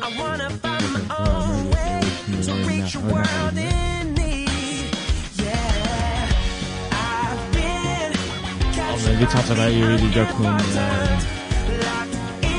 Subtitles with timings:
[0.02, 4.94] I wanna find my own way You're the reason world in need
[5.36, 6.30] Yeah
[6.92, 7.52] I've
[9.18, 10.58] been talking about you Jöknum.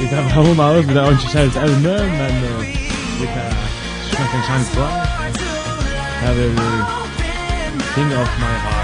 [0.02, 2.62] Vi kan ha hon av oss, det är inte särskilt ämne, men
[3.20, 3.52] vi kan
[4.10, 5.11] snacka en chans på.
[6.22, 6.50] Have a
[7.98, 8.81] ring of my heart.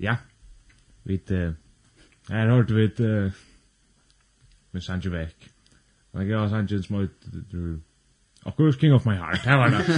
[0.00, 0.16] Ja.
[1.02, 1.52] Vi eh
[2.28, 3.30] här hörde vi ett uh,
[4.70, 5.50] med Sancho Beck.
[6.10, 7.10] Och jeg har Sancho smalt
[8.44, 9.38] Of course king of my heart.
[9.38, 9.84] Här var det.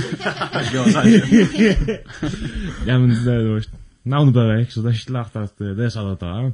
[2.86, 3.64] Ja men det er var
[4.02, 6.52] Navnet ble vekk, så det er ikke slacht att det er är at där.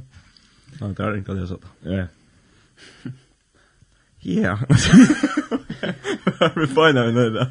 [0.81, 1.69] Ja, det er ikke det så där.
[1.97, 2.06] Ja.
[4.21, 4.59] Ja.
[6.56, 7.47] Vi får nå nu då.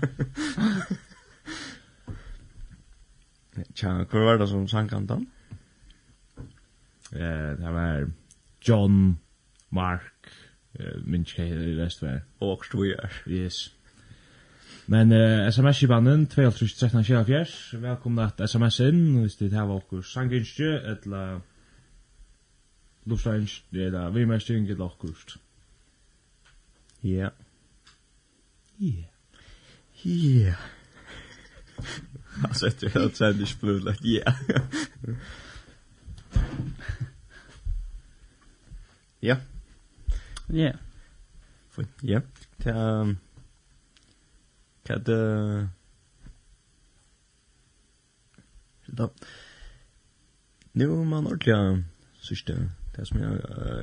[3.74, 5.28] Tja, hur var det som sang sankantan?
[7.14, 8.10] Eh, det var
[8.68, 9.20] John,
[9.70, 10.32] Mark,
[10.80, 12.22] eh, minns ikke hva det rest var.
[12.40, 13.22] Og vi er.
[13.28, 13.74] Yes.
[14.88, 20.02] Men eh, sms i banden, 2.13.24, velkomna at sms inn, hvis det her var okkur
[20.02, 21.24] sanginskje, etla
[23.08, 25.38] lovsangs, det er da, vi mest yngre etla okkurst.
[27.04, 27.30] Ja.
[28.80, 29.08] Ja.
[30.06, 30.56] Ja.
[32.44, 34.34] Altså, jeg tror jeg hadde sendt ikke blod, like, ja.
[39.20, 39.38] Ja.
[40.48, 40.72] Ja.
[41.70, 41.90] Fint.
[42.02, 42.22] Ja.
[42.58, 43.16] Ta
[44.84, 45.70] kan det
[48.88, 49.10] Da.
[50.72, 51.86] Nu man ordentligt
[52.22, 53.34] syste det som jag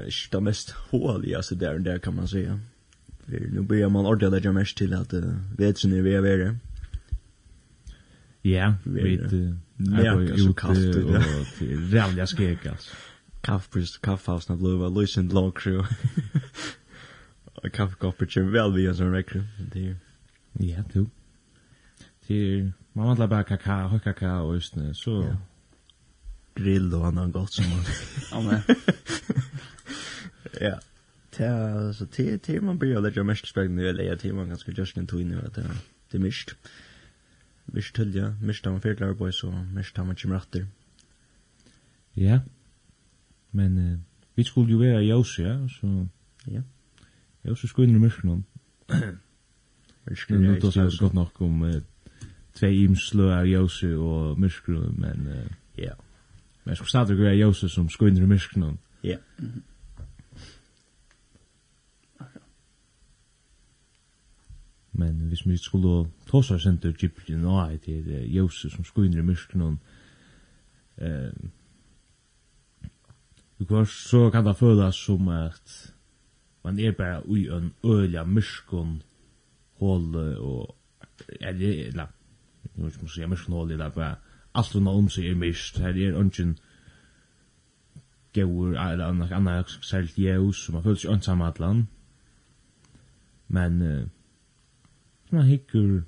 [0.06, 2.60] ikke det mest håliga der där där kan man säga.
[3.25, 5.10] For nu börjar man ordentligt lägga mest till att
[5.58, 6.58] vet så er vi är värre.
[8.42, 9.28] Ja, vi er
[10.19, 10.78] det är så kallt.
[10.78, 12.94] Det är rävliga skrek alltså
[13.44, 15.32] kaffepris kaffehausen av kaffebrist, kaffehavsna blöva, lucent
[17.64, 19.44] Og kaffekopper kör vel via som rekker.
[19.73, 19.96] Det er...
[20.52, 21.06] Ja, du.
[22.26, 22.73] Det är...
[22.93, 25.23] Man vantlar bare kakao, høy kakao og østene, så...
[25.23, 25.37] Ja.
[26.55, 27.85] Grill og annan godt som man...
[28.31, 28.62] Ja, men...
[30.61, 30.79] Ja.
[31.38, 34.73] Ja, så det är man börjar legge mest spänn nu, eller jag tror man ganske
[34.73, 35.55] just kan tog at nu att
[36.11, 36.55] det är mist.
[37.64, 40.40] Mest tölja, mist har man fyrt på så mist har man kommer
[42.12, 42.40] Ja.
[43.54, 43.98] Men uh,
[44.36, 46.06] vi skulle jo være i Jose, ja, så...
[46.50, 46.60] Ja.
[47.48, 48.42] Jose skulle inn i mørkene.
[48.88, 51.76] Nå tar jeg godt nok om uh,
[52.54, 55.28] tve imslø av Jose og mørkene, men...
[55.30, 55.94] Uh, ja.
[56.64, 58.72] Men jeg skulle stadig være Jose som skulle inn i mørkene.
[59.04, 59.16] Ja.
[64.92, 69.18] Men hvis vi skulle tosa senter gypjen og eit, det er Jose som skulle inn
[69.18, 69.76] i mørkene,
[70.98, 71.32] eh,
[73.64, 75.94] Because så kan det føles som at
[76.64, 79.02] man er bare ui en øyla myskon
[79.80, 80.76] håle og
[81.40, 82.06] eller, eller,
[82.75, 84.16] nu vet ikke om jeg sier myskon håle, eller bare
[84.54, 86.59] alt hun om seg er mysk, her er ungen
[88.35, 91.87] gaur eller annak annak særligt jævs, og man føles jo ønsam atlan,
[93.49, 94.09] men uh,
[95.30, 96.02] man hikker,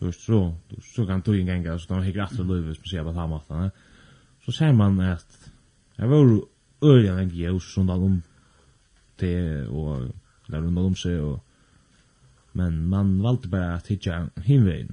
[0.00, 2.92] du vet så, du, så kan du en gang, så man hikker atle løyves, man
[2.92, 3.70] sier på tamatlan,
[4.44, 5.52] så ser man at
[5.98, 6.51] jeg var
[6.82, 8.22] øyla en gjøs da om
[9.20, 10.10] det, og
[10.46, 11.40] eller rundt om seg, og
[12.52, 14.90] men man valgte bare at hitja himvein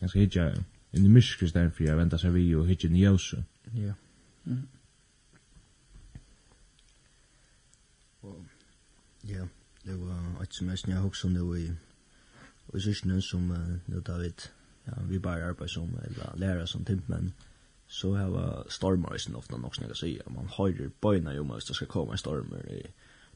[0.00, 0.44] Jeg skal hitja
[0.92, 3.34] inn i myskri stedet for jeg venta seg vi og hitja inn i jøs.
[3.74, 3.94] Ja.
[8.22, 8.44] Og
[9.28, 9.46] Ja,
[9.84, 11.70] det var et som jeg snakket også nå i
[12.72, 13.52] og sysnen som
[13.86, 14.48] nå David,
[14.86, 17.32] ja, vi bare arbeid som, eller lærer som timpmenn
[17.92, 22.12] så har stormar sen ofta nog snäga sig man höjer böjna ju måste ska komma
[22.12, 22.86] en stormar i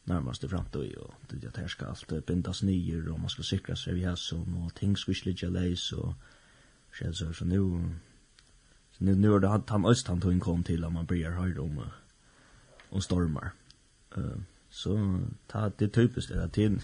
[0.05, 3.95] närmaste framtid och det att här ska allt bindas nyer och man ska sikra sig
[3.95, 6.15] vi har så och ting ska ligga läs och
[6.99, 7.95] känns så nu
[8.93, 11.63] så nu nu det han öst han tog in kom till att man börjar höra
[11.63, 11.85] om
[12.89, 13.51] och stormar.
[14.17, 14.39] Eh
[14.71, 16.81] så ta det typiskt det till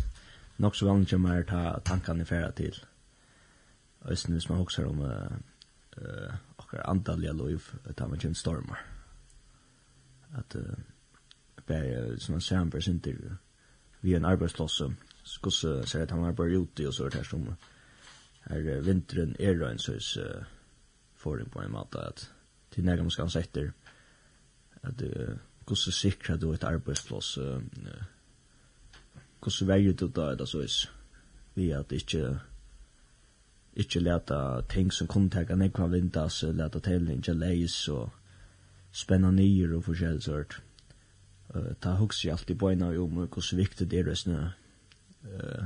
[0.56, 2.84] nog så vanligt mer ta tankarna färra till
[4.00, 5.00] hvis man också om
[5.96, 8.80] eh och antaliga liv att han kan stormar
[10.32, 10.56] att
[11.66, 13.36] bär som en chambers intervju
[14.00, 14.92] vi en arbetsplats så
[15.50, 17.56] så ser det han har börjat ute och så där som
[18.40, 20.18] här vintern är då en sås
[21.14, 22.30] får det på en mat att
[22.70, 23.60] till när man ska sätta
[24.80, 27.38] att det går så säkert då ett arbetsplats
[29.40, 30.70] går så väl ut då det så är
[31.54, 32.40] vi att det inte
[33.76, 38.10] ikke leta ting som kunne teka nekva vindas, leta telling ikke leis og
[38.92, 40.58] spenna nyer og forskjellig sort.
[41.54, 44.42] Uh, ta hugsi alltid boina om hos viktig det er snø.
[45.24, 45.64] Uh,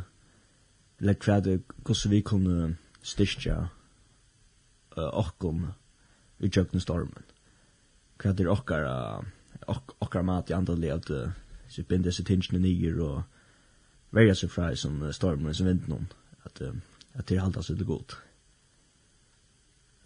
[0.99, 3.57] Lekk kvæde hos vi kunne styrkja
[4.97, 5.67] uh, okkom
[6.41, 7.27] i tjøkken stormen.
[8.17, 8.87] Hva er okkar,
[9.69, 11.29] ok, okkar mat i andalig at uh,
[11.69, 13.23] så binder seg tingene nyer og
[14.17, 16.09] verja seg fra i sånn stormen som vindt noen.
[16.49, 16.73] At uh,
[17.17, 18.19] at det halda seg til godt.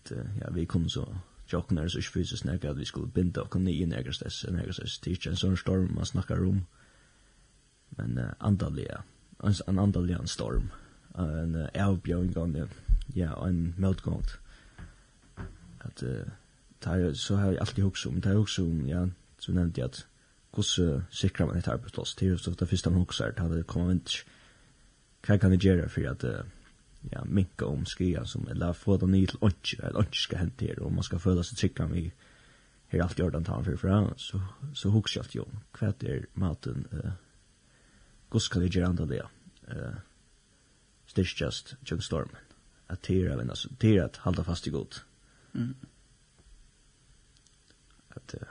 [0.01, 1.07] At, ja, vi kom så
[1.51, 4.45] tjokken er så ikke fysisk nærke at vi skulle binde av kunne i nærkast dess,
[4.51, 6.61] nærkast dess, det er ikke en sånn storm man snakkar om,
[7.99, 9.01] men uh, andalige,
[9.43, 10.69] en, en andalige en storm,
[11.19, 12.69] en uh, avbjøring av det,
[13.17, 14.23] ja, en møtgång,
[15.89, 16.31] at uh,
[16.81, 19.07] tar, så har jeg alltid hukse om, tar jeg hukse om, ja,
[19.41, 20.05] så nevnte jeg at
[20.55, 23.67] hvordan sikrer man et arbeidsplass, det er jo så det første man hukser, det hadde
[23.67, 24.23] kommet vinter,
[25.27, 26.60] hva kan jeg gjøre for at uh,
[27.01, 30.67] ja, minka om skia som, eller få det nye til ånds, eller ånds skal hente
[30.67, 32.11] her, og man skal føle seg trygg med
[32.91, 34.41] her alt den tar for fra, så,
[34.75, 37.13] så hukks jeg alltid om, hva er maten, uh,
[38.31, 39.21] gos kan jeg gjøre andre det,
[39.71, 40.01] uh,
[41.07, 42.43] styrkjast tjung stormen,
[42.91, 45.01] at tira, men altså, tira at halda fast i god.
[45.55, 45.75] Mm.
[48.17, 48.51] At, uh,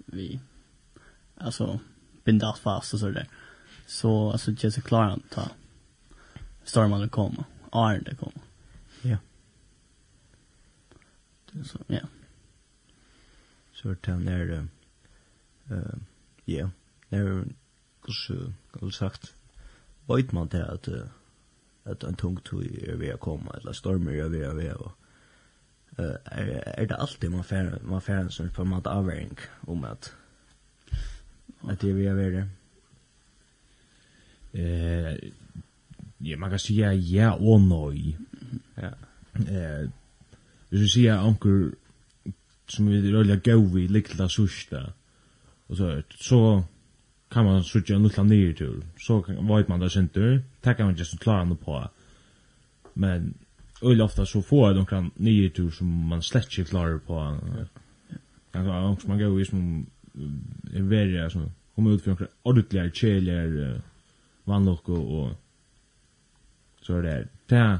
[0.06, 0.40] vi
[1.34, 1.80] alltså
[2.24, 3.28] binda allt fast och så där.
[3.86, 5.50] Så alltså Jesse Clark ta
[6.64, 7.44] stormar det komma.
[7.72, 8.40] Arn det komma.
[9.02, 9.16] Ja.
[11.52, 12.00] Det så ja.
[13.72, 14.68] Så det han där
[15.70, 15.98] eh
[16.44, 16.70] ja,
[17.08, 17.44] när
[18.02, 18.30] kus
[18.72, 19.34] kall sagt
[20.06, 20.88] vet man det att
[21.84, 24.92] att en tung tur är vi komma eller stormar är vi är vi och
[25.98, 29.84] uh, er, er det alltid man fer man fer en sån på mat avväring om
[29.84, 30.14] at
[31.68, 32.48] at det vi är värre.
[34.52, 35.16] Eh
[36.18, 38.16] ja, man kan säga ja og nej.
[38.76, 38.90] Ja.
[39.34, 39.88] Eh
[40.68, 41.70] hvis du sier anker
[42.68, 44.80] som vi røyla gau i likla sursta
[45.68, 46.40] og så, så
[47.30, 51.20] kan man sutja en lilla nyertur, så kan, vet man det sindur tekka man just
[51.20, 51.88] klara no på
[52.94, 53.34] men
[53.82, 57.38] öl ofta så får de kan nio tur som man slett inte klarar på.
[58.52, 59.86] Alltså också man går ju som
[60.74, 63.80] är värre så kommer ut från ordentliga käljer
[64.44, 65.30] vannlock och
[66.82, 67.78] så är det där.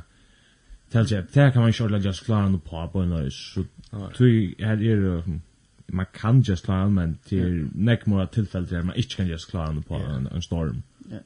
[0.91, 3.65] Tell jag, där kan man ju lägga just klara på på på nu så
[4.17, 5.41] tror jag är det
[5.87, 9.83] man kan just klara men till näck mera tillfällen där man inte kan just klara
[9.89, 10.83] på en storm.
[11.11, 11.19] Ja.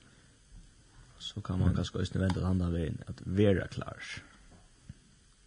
[1.19, 3.97] Så kan man kanske istället vända andra vägen att vara klar.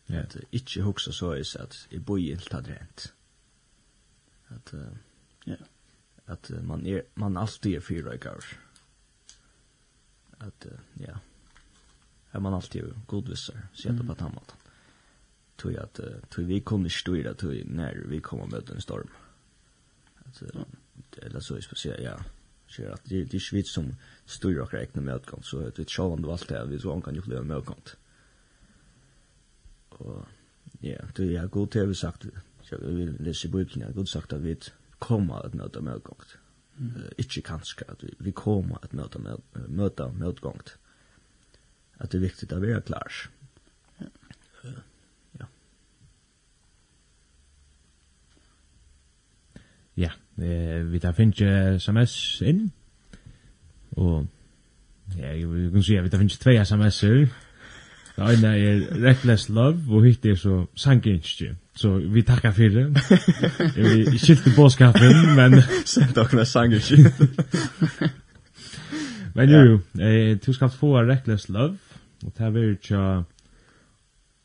[0.10, 0.24] Ja.
[0.24, 3.13] At uh, ikke huksa så is at jeg boi ikke tatt rent.
[4.51, 4.89] At, uh,
[5.48, 5.55] ja,
[6.27, 8.43] at uh, man, er, man alltid er fyra i gav.
[10.39, 11.15] At, uh, ja,
[12.31, 14.69] at man alltid er godvisser, sier det på den måten.
[15.57, 19.12] Tog at, uh, tog vi kunne styra tog når vi kommer og møte en storm.
[20.25, 20.63] At, uh,
[21.22, 22.17] eller så er spesielt, ja,
[22.67, 23.91] sier at det, det er ikke vi som
[24.25, 26.79] styrer og regner med utgang, så vet vi ikke om det var alt det, vi
[26.81, 27.83] så kan jo ikke det med utgang.
[30.03, 30.27] Og
[30.83, 32.25] ja, det er god til vi sagt,
[32.72, 34.55] jeg vil lese i boken, jeg god sagt at vi
[35.00, 36.39] kommer at møte medgångt.
[36.77, 36.88] Mm.
[36.95, 39.19] Uh, ikke kanskje, at vi, vi kommer at møte,
[39.67, 40.77] møte medgångt.
[42.00, 43.29] At det er viktig at vi er klar.
[44.01, 44.07] Ja.
[44.63, 44.79] Uh,
[45.39, 45.45] ja.
[49.98, 50.10] Ja,
[50.41, 52.72] eh, vi tar finnes sms inn,
[53.91, 54.25] og
[55.17, 57.27] Ja, vi kan si at vi tar finnes tve sms'er,
[58.15, 61.55] Det ene er Reckless Love, og hitt er så sanginskje.
[61.75, 62.91] Så vi takkar fyrir.
[64.12, 65.62] Vi skilte båskapen, men...
[65.86, 66.98] Sent okna sanginskje.
[69.36, 71.77] men jo, jo, eh, du skal få Reckless Love,
[72.25, 73.24] og det er tja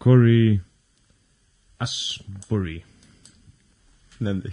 [0.01, 0.61] Corey
[1.81, 2.81] Asbury.
[4.19, 4.53] Nemlig.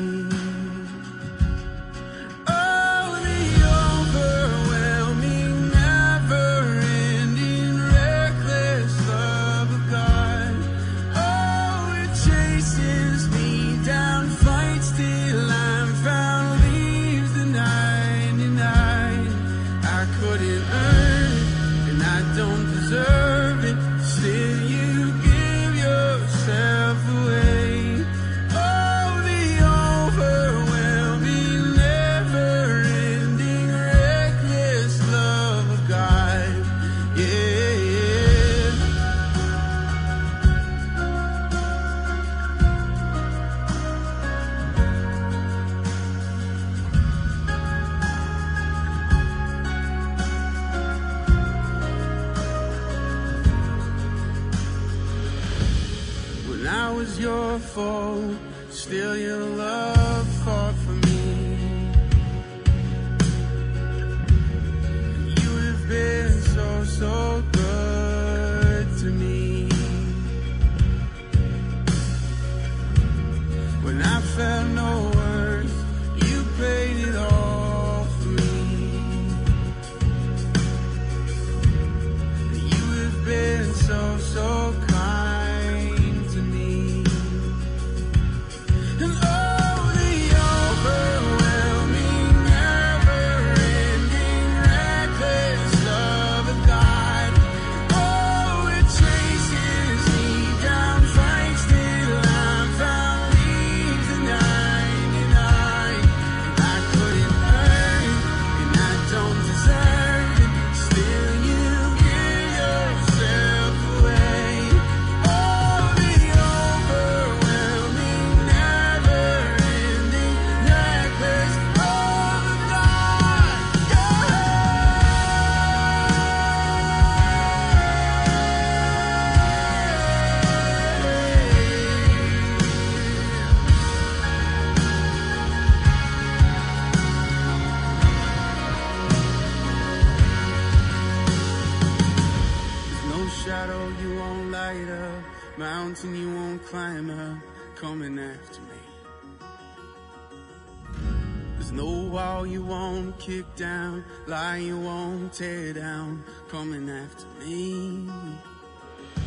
[153.21, 158.07] kicked down Lie you won't tear down Coming after me.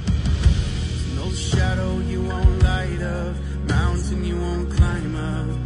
[0.07, 3.37] There's no shadow you won't light up
[3.69, 5.64] Mountain you won't climb up.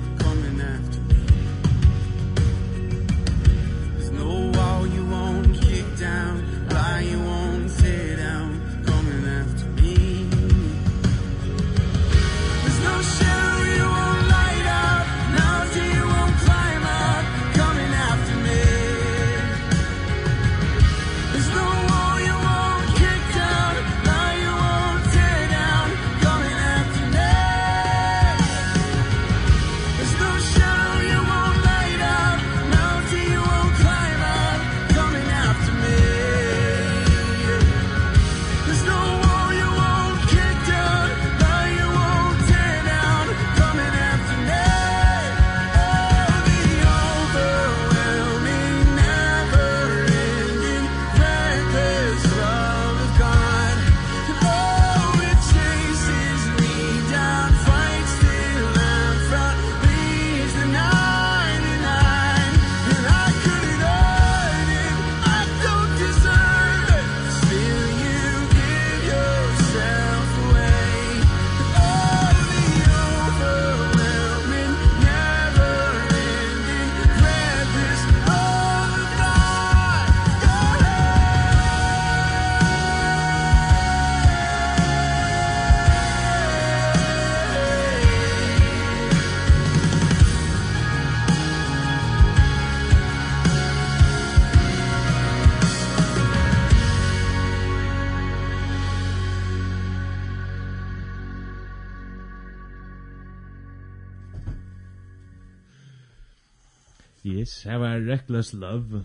[107.48, 109.04] Yes, have a reckless love.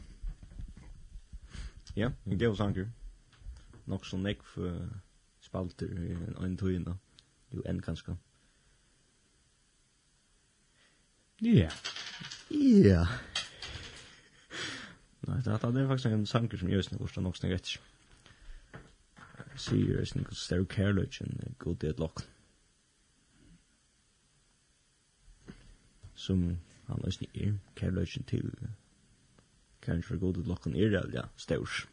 [1.96, 2.88] Ja, en god sanger.
[3.86, 4.74] Nok så nekk for
[5.40, 6.12] spalter i
[6.44, 6.98] en tøyna.
[7.54, 8.18] Jo, enn kanskje.
[11.48, 11.70] Ja.
[12.52, 13.06] Ja.
[15.24, 17.80] Nei, det er faktisk en sanger som gjøres nok, nok snakk etter.
[19.56, 22.28] Sier jeg snakk større kærløgjen, god det lokk.
[26.28, 28.52] Som han er snir, kærløysen til,
[29.82, 31.88] kanskje for god lokken er, det, ja, størs.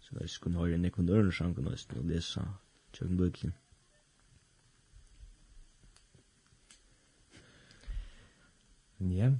[0.00, 2.40] Så der skulle høyre en ekondøren sang og nøysten og lese
[2.92, 3.54] tjøkken bøkken.
[9.00, 9.32] Ja,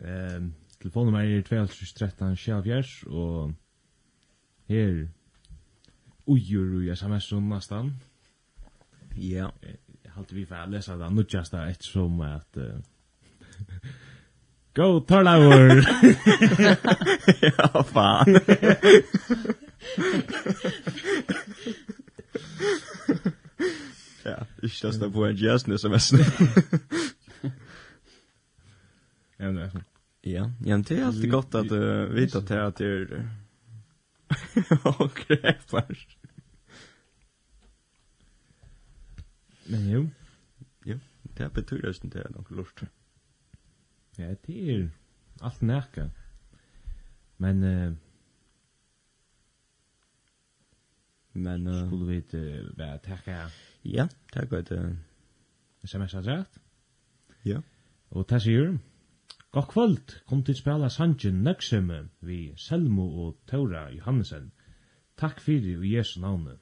[0.00, 0.52] ehm
[0.82, 2.36] telefonnummer er 213
[3.06, 3.54] og
[4.68, 5.06] her
[6.26, 7.92] ujur ui sms om nastan.
[9.16, 9.50] Ja.
[10.04, 12.80] Jag har vi för att läsa det annars just at uh,
[14.74, 15.76] Go Torlaur!
[17.42, 18.40] ja, fan.
[24.24, 26.00] ja, ich das da på en jazz som är
[29.36, 29.70] Ja, men
[30.24, 33.28] Ja, ja, det er alltid godt gott att uh, vita till att det er
[34.84, 36.06] og kräpar.
[39.66, 40.08] Men jo.
[40.84, 42.82] Jo, det betyr det inte det er noe lort.
[42.82, 43.01] Mm.
[44.18, 44.88] Ja, det er
[45.42, 46.08] alt nærka.
[47.38, 47.96] Men uh,
[51.32, 53.48] men uh, skulle vi uh, bara tacka.
[53.84, 54.90] Ja, takk att uh,
[55.84, 56.58] SMS har sagt.
[57.44, 57.60] Ja.
[58.10, 58.78] Og det sier,
[59.50, 64.52] God kvöld, kom til spela Sanjen Nøkseme vi Selmo og Taura Johannesen.
[65.16, 66.58] Takk fyrir i Jesu navnet.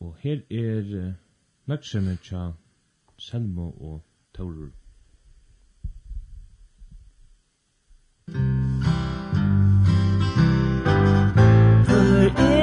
[0.00, 1.14] Og her er
[1.66, 2.52] Nøkseme tja
[3.18, 4.02] Selmo og
[4.34, 4.70] Taura
[12.26, 12.55] er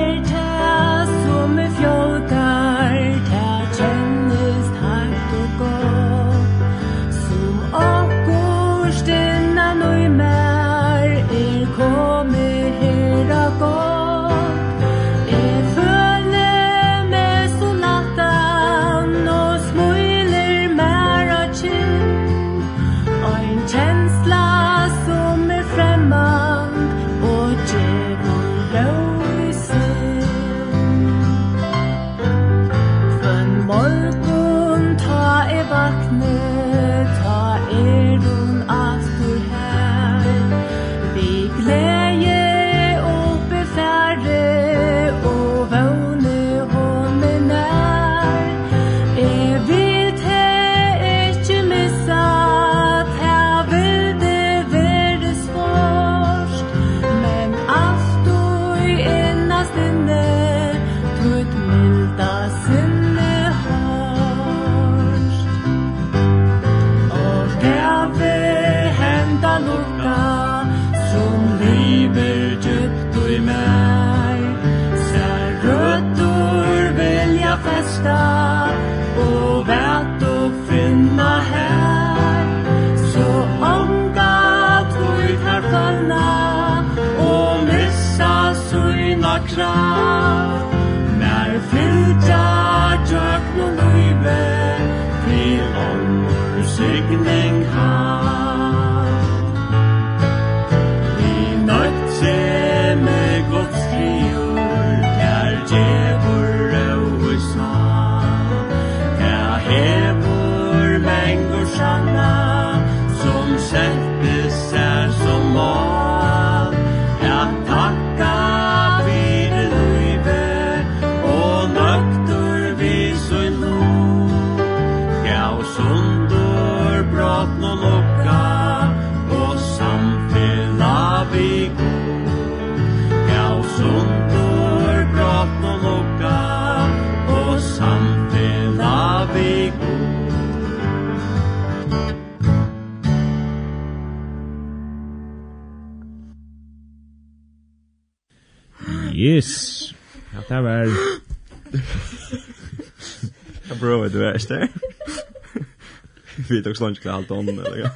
[156.63, 157.77] det också lunch klart om eller.
[157.77, 157.89] ja.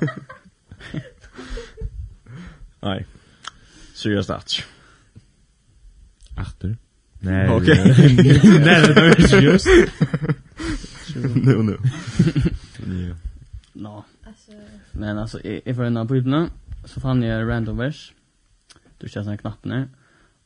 [2.80, 3.06] Nej.
[3.93, 4.63] Seriöst att.
[6.36, 6.77] Achter.
[7.19, 7.49] Nej.
[7.49, 7.84] Okej.
[7.86, 9.67] Nej, det är seriöst.
[11.36, 11.77] Nu nu.
[13.10, 13.15] Ja.
[13.73, 14.06] Nå.
[14.91, 16.49] Men alltså i för den här
[16.86, 18.13] så fann jag random vers.
[18.97, 19.89] Du känner såna knappen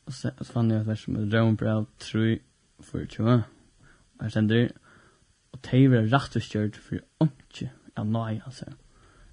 [0.04, 2.38] Och så så fann jag ett vers med drömbrev 3
[2.82, 3.42] för 20.
[4.20, 4.68] Här ständer,
[5.52, 8.64] og teiver er rettustgjørt for åndsje av nøy, altså.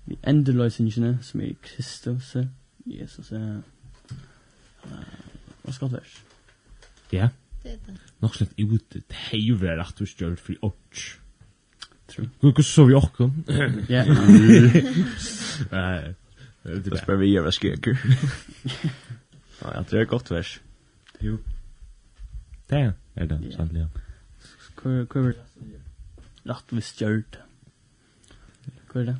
[0.05, 2.35] Vi endeløsningene som er Kristus,
[2.85, 3.31] Jesus,
[5.63, 6.23] og skotters.
[7.13, 7.29] Ja.
[7.63, 7.97] Det er det.
[8.21, 11.19] Nok slett ut, det er jo vært at du stjør for års.
[12.09, 12.29] True.
[12.39, 13.45] Hvor så vi åkken?
[13.89, 14.03] Ja.
[15.71, 16.15] Nei.
[16.63, 17.99] Det spør vi gjøre skeker.
[17.99, 20.55] Nei, jeg tror det er godt vers.
[21.21, 21.37] Jo.
[22.69, 22.81] Det
[23.15, 23.87] er det, sannelig.
[24.81, 25.79] Hvor er det?
[26.49, 27.39] Ratt vi stjørt.
[28.89, 29.17] Hva er det?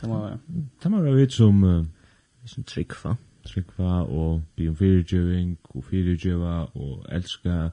[0.00, 0.38] Det må være.
[0.82, 1.62] Det må være vidt som...
[1.62, 1.86] Uh,
[2.44, 3.14] som tryggva.
[3.44, 7.68] Tryggva og be om fyrirgjøving og fyrirgjøva og elska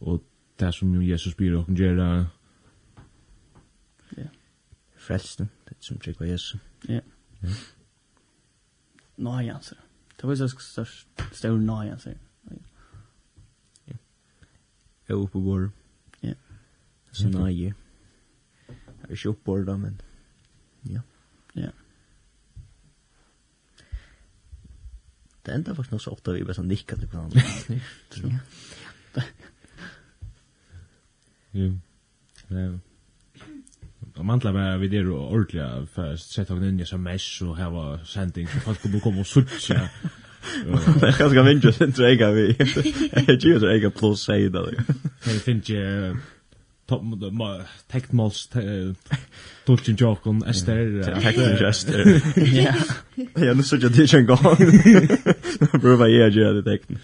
[0.00, 0.22] og
[0.60, 2.26] det som Jesus byr okken gjerra.
[4.16, 4.28] Ja.
[4.98, 6.60] Frelsten, det som tryggva Jesus.
[6.88, 7.00] Ja.
[7.42, 7.48] Ja.
[9.16, 9.76] Nøyanser.
[10.20, 12.14] Det var så størst stor nøyanser.
[12.50, 13.96] Ja.
[15.08, 15.68] Jeg er oppe på går.
[16.22, 16.34] Ja.
[17.12, 17.72] Så nøyer
[19.02, 20.00] er ikke oppbordet, men
[20.90, 21.00] ja.
[21.58, 21.70] Ja.
[25.42, 27.42] Det enda faktisk noe så ofte vi bare sånn nikket til hverandre.
[28.22, 29.26] Ja.
[31.52, 31.68] Jo.
[32.48, 32.68] Ja.
[34.12, 37.56] Og mantla var vi der og ordentlig for å sette henne inn i sms og
[37.58, 39.78] her sending så folk kunne komme og suttje.
[40.42, 42.48] Det er ganske mindre sin trega vi.
[42.58, 44.64] Jeg gjør ikke så ega plus 6 da.
[44.72, 45.84] Men jeg finner ikke
[47.90, 48.48] teknmåls
[49.66, 52.22] dodgen jokon ester teknmåls ester.
[52.62, 52.74] Ja.
[53.46, 54.38] Ja nu så jag det en gång
[55.80, 56.98] prova jag gör det tekn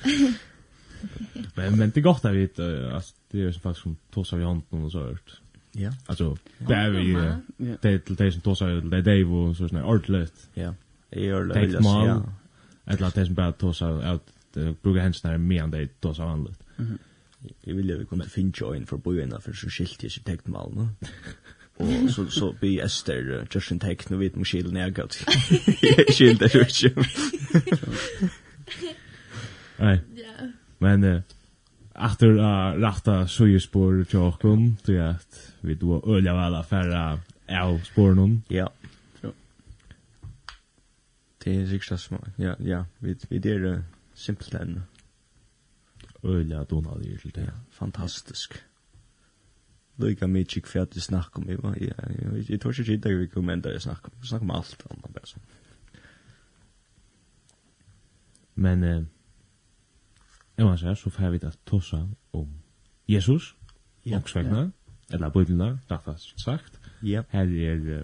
[1.55, 2.49] men men det gott att vi
[2.95, 5.41] alltså det är faktiskt som tossar i handen och så hört
[5.73, 5.93] ja.
[6.07, 7.33] Alltså det är vi ju
[7.81, 10.75] det är till det som tossar det är Dave och så såna artlet ja
[11.11, 12.23] är det teknmål
[12.87, 14.23] eller det som bara tossar ut
[14.83, 16.63] brukar hända när mer än det tossar vanligt.
[16.77, 16.99] Mhm
[17.61, 20.75] jag ville vi kunde finna en för bojarna för så skilt är så täckt mal
[20.75, 20.89] va
[21.77, 24.95] och så så be Esther just en text nu vet man skild när jag
[26.15, 26.95] skild det vet ju
[29.77, 30.49] nej ja.
[30.79, 31.21] Men eh
[32.01, 38.43] efter att rätta sjöspår tjockon tror jag att vi då ölja alla färra av spåren
[38.49, 38.73] ja.
[41.45, 42.19] Det är riktigt små.
[42.37, 43.83] Ja, ja, vi vi det är
[44.15, 44.83] simpelt än
[46.25, 47.51] øyla donalig til det.
[47.71, 48.65] Fantastisk.
[49.99, 53.53] Lykke mye hva du snakker om, jeg, jeg, jeg tror ikke det er vi kommer
[53.53, 55.43] enda jeg snakker om, jeg snakker om alt annet bare sånn.
[58.55, 59.03] Men, eh,
[60.59, 62.49] jeg må si, så får vi det tossa om
[63.09, 63.57] Jesus,
[64.07, 65.15] ja, og svegna, ja.
[65.15, 66.81] eller bøyblina, rettast sagt.
[67.03, 67.23] Ja.
[67.31, 68.03] Her er uh,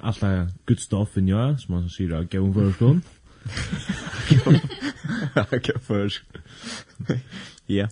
[0.00, 3.02] alt er gudstoff i njøa, som man sier av gøvn forstånd.
[5.34, 6.24] Hacka först.
[7.66, 7.88] Ja.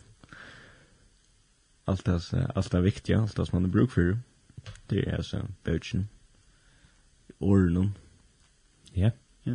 [1.84, 4.18] Allt det allt det viktiga, allt det som man har bruk för.
[4.86, 6.08] Det är så bötchen.
[7.38, 7.98] Ornon.
[8.92, 9.10] Ja.
[9.42, 9.54] Ja.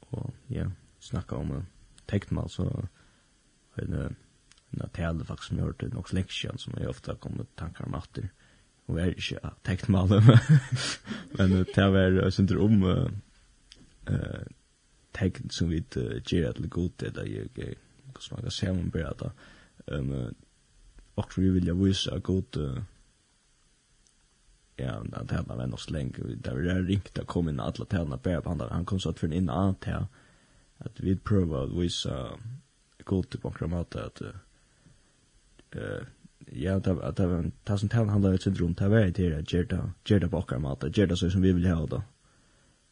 [0.00, 1.66] Och ja, snacka om
[2.06, 2.88] tecknmal så
[3.74, 4.16] en
[4.70, 7.94] en tale faktiskt som jag hört en också lektion som jag ofta kommer tankar om
[7.94, 8.28] åter.
[8.86, 10.08] Och är inte tecknmal
[11.30, 12.82] men det var sen om
[14.10, 14.46] eh
[15.12, 15.82] tegn som vi
[16.30, 19.22] gjør til god eller jeg hvordan man kan se om bare at
[19.98, 20.34] um,
[21.16, 22.78] och vi vill ju visa god
[24.78, 28.42] ja, han tætna så länge lenge, det var ringt att komma in alla tætna bare
[28.42, 30.08] på han han kom så att för en innan annet
[30.78, 32.38] att vi prøver att visa
[33.04, 34.22] god til på en måte at
[36.52, 39.42] ja, det var det som tætna handlar et syndrom, det var det her,
[40.04, 42.02] gjør det på en måte, så som vi vill ha då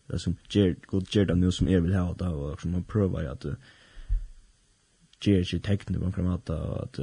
[0.09, 2.85] det som ger god ger det nu som är vill ha då och som man
[2.85, 3.45] provar att
[5.25, 6.99] ger sig tecknet man kan att att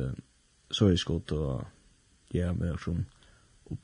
[0.72, 1.64] så är skott och
[2.30, 3.06] ja men som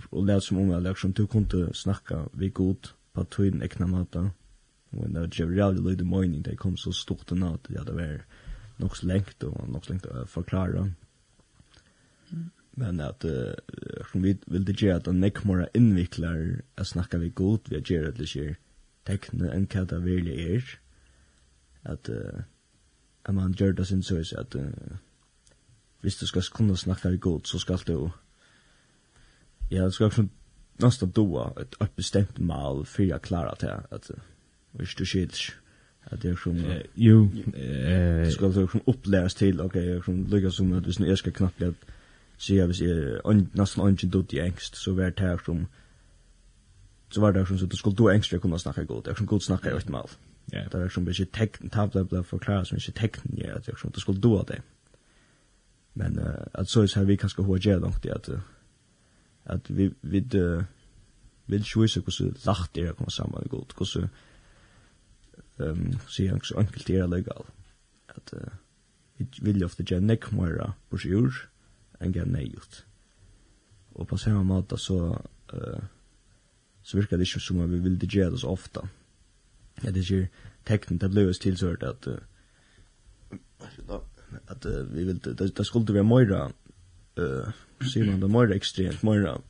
[0.09, 4.31] och lät som om att liksom du kunde snacka vi god på tvin ekna mata
[4.89, 7.93] och när det ger the lite they det kom så stort och att ja det
[7.93, 8.25] var
[8.77, 10.91] nog så längt och nog så längt att förklara
[12.71, 13.53] men att uh,
[14.13, 18.19] vi vill det göra att en nekmora inviklar att snacka vi god vi gör det
[18.19, 18.55] lite
[19.07, 20.73] tekne enn hva det virkelig er,
[21.83, 22.43] at, uh,
[23.25, 24.97] at man gjør det sin søys at uh,
[26.01, 28.11] hvis du skal kunne snakke deg godt, så skal du
[29.71, 30.29] ja, du skal ikke
[30.81, 34.21] nesten doa et, et bestemt mal for jeg klarer til at uh,
[34.71, 35.55] hvis du skjer
[36.11, 40.25] at det er som uh, jo uh, skal du som opplæres til ok, jeg som
[40.25, 41.73] lykkes som at hvis jeg skal knapt at
[42.37, 43.19] sier hvis jeg
[43.53, 45.67] nesten ikke dutt i engst så vær det her som
[47.11, 49.07] så var det som så du skulle du ängstra kunna snacka god.
[49.07, 50.09] Jag som god snacka i ett mal.
[50.45, 53.79] Ja, det är som mycket tecken tabla bla förklara som inte tecken ja, att jag
[53.79, 54.61] som du skulle då det.
[55.93, 58.29] Men uh, att så är vi kanske hur jag långt det att
[59.43, 60.63] att vi vi uh,
[61.45, 63.73] vill ju hur så lacht det kommer samman god.
[63.77, 64.09] Hur så
[65.59, 67.45] ehm så jag så enkelt det är legal.
[68.07, 68.39] Att uh,
[69.17, 71.49] vi vill ju ofta ge neck mera på sjur
[71.99, 72.85] en gen nejut.
[73.93, 75.21] Och på samma måte så
[75.53, 75.83] eh uh,
[76.83, 78.81] så virkar det ikke som om vi vil det gjøre det så ofte.
[79.83, 80.27] Ja, det ikke,
[80.65, 82.17] teknen, det ble jo tilsørt at uh,
[84.47, 86.51] at uh, vi vil, det, det skulle være mer
[87.19, 89.41] uh, sier man det, mer ekstremt, mer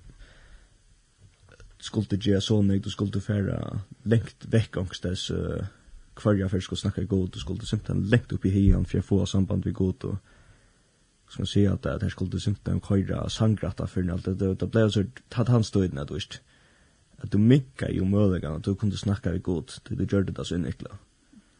[1.81, 5.65] skulle gjøre så nøyt, du skulle fære lengt vekk angstens uh,
[6.21, 9.07] hver jeg først skulle snakke god, du skulle simpelthen lengt opp i hien for jeg
[9.07, 10.17] får samband vi god, og
[11.29, 14.71] skal man sier at det her skulle simpelthen køyre sangrata for alt det, det det
[14.71, 16.41] ble jo så tatt hans døyden, det visst
[17.21, 20.47] at du minka jo mølegan att du kunne snakka vi god det du gjør det
[20.47, 20.97] så innikla.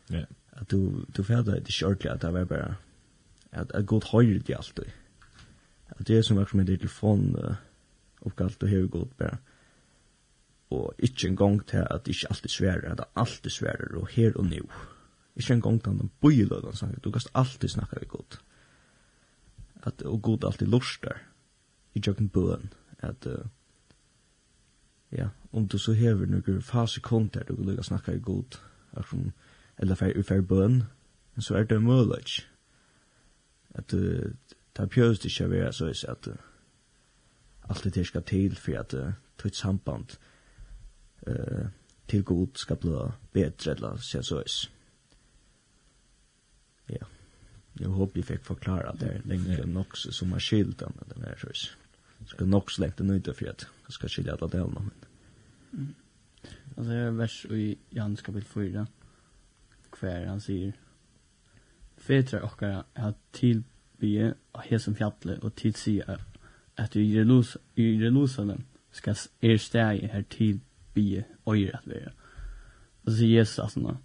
[0.09, 0.25] Ja.
[0.51, 2.75] Att du du fæda det ikke ordentlig at det var bare
[3.51, 4.91] at att god høyre det alltid.
[5.99, 7.55] at det er som verkligen med telefon uh,
[8.21, 9.37] oppgalt og hever god bara
[10.71, 14.31] og ikke en gong til at ikkje alltid sværer, at det alltid sværer, og her
[14.35, 14.69] og nu.
[15.35, 18.37] ikke en gong til at han bøyler du kan alltid snakka vi god.
[19.83, 21.21] At, og god alltid lustar,
[21.93, 23.45] i jokken bøen, at uh,
[25.11, 28.57] ja, om du så hever noen få sekunder du kan lukka snakka i god,
[29.77, 30.83] eller fer ufer bøn,
[31.39, 32.43] så er det mulig
[33.73, 34.33] at du
[34.75, 36.27] tar pjøst ikke å være så is at
[37.71, 40.17] alt det skal til for at du et samband
[41.27, 41.67] uh,
[42.07, 42.97] til god skal bli
[43.33, 44.57] bedre eller så så is.
[46.89, 47.07] Ja.
[47.79, 51.27] Jeg håper jeg fikk forklare at det er lenge nok som er skilt, men det
[51.27, 51.69] er så is.
[52.25, 55.00] skal nok slengt det nøyde for at jeg skal skilje alle delene, men
[55.71, 55.95] Mm.
[56.77, 58.87] Alltså jag är vers i Johannes kapitel 4.
[59.89, 60.73] Kvar han säger
[61.97, 66.23] Fetra okkara har tilbye av hesum fjallet og tilsier
[66.77, 72.11] at i Jerusalem skal er steg her tilbye øyre at være.
[73.03, 73.97] Og så sier Jesus at han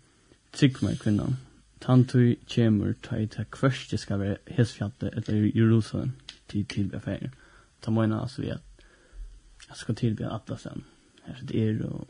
[0.52, 1.36] Trygg meg kvinnan,
[1.80, 6.12] tantu kjemur ta i ta kvørste skal være hesfjallet eller Jerusalem
[6.48, 7.34] til tilbye affæren.
[7.82, 8.84] Ta møyna altså vi at
[9.68, 10.84] jeg skal tilbye atlasen.
[10.84, 10.95] Mm
[11.26, 12.08] här det är och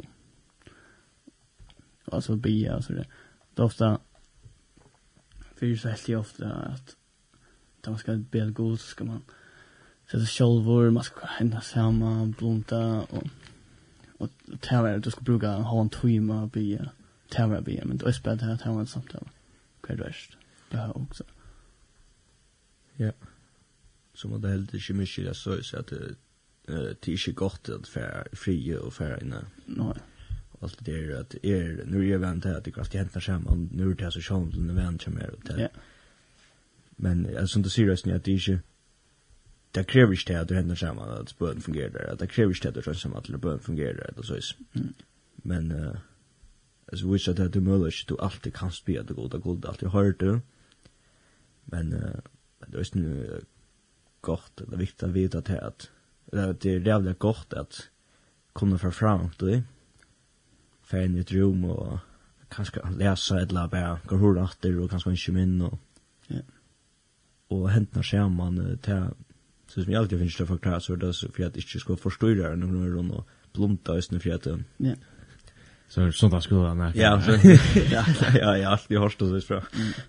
[2.05, 3.09] alltså bia och så där.
[3.55, 3.99] Det ofta
[5.55, 6.97] för så helt ofta att
[7.81, 9.23] där man ska be god så ska man
[10.11, 13.23] sätta självor, man ska hända samma, blunta och
[14.19, 16.91] och tävla du ska bruka ha en timme bia,
[17.29, 19.29] tävla bia men då är det här tävla samtal.
[19.81, 20.31] Kvar röst.
[20.71, 21.25] Det här också.
[22.97, 23.13] Ja.
[24.15, 26.15] Så man det helt inte mycket jag så att det
[26.69, 29.45] det er ikke godt at fære frie og fære inne.
[29.67, 29.95] Nei.
[30.63, 33.69] Allt det är att er, nu är jeg vant att at det kan hente sammen,
[33.73, 35.69] nu är det så sjøen til den vant kommer og Ja.
[36.97, 38.61] Men alltså synes det sier resten at det ikke,
[39.75, 42.75] det kräver ikke att det händer henter att at fungerar att det kräver krever att
[42.75, 44.95] det känns som att det at bøden eller så det Mm.
[45.45, 45.97] Men, uh,
[46.89, 50.13] alltså viser att det er möjligt du alltid kan spela det goda goda alltid hører
[50.13, 50.41] du,
[51.65, 52.21] men, uh,
[52.67, 53.41] det er ikke
[54.23, 55.91] gott det er viktig att vite til at
[56.33, 57.89] det är jävligt gott att
[58.55, 59.63] kunna få fram det.
[60.83, 61.99] Få inn i et rum og
[62.51, 65.79] kanskje läsa ett la bara går hur åter och kanske en kimin och
[67.49, 69.11] og Och hämta skärman til
[69.69, 71.97] så som jeg alltid finnes det för så er det så at jeg ikke skal
[71.97, 74.47] förstå det när någon runt och plumta ösnen för att
[74.79, 74.95] ja.
[75.89, 77.21] Så er det sånt at skulle er Ja,
[77.91, 79.61] ja, ja, ja, alltid hörst det så fra.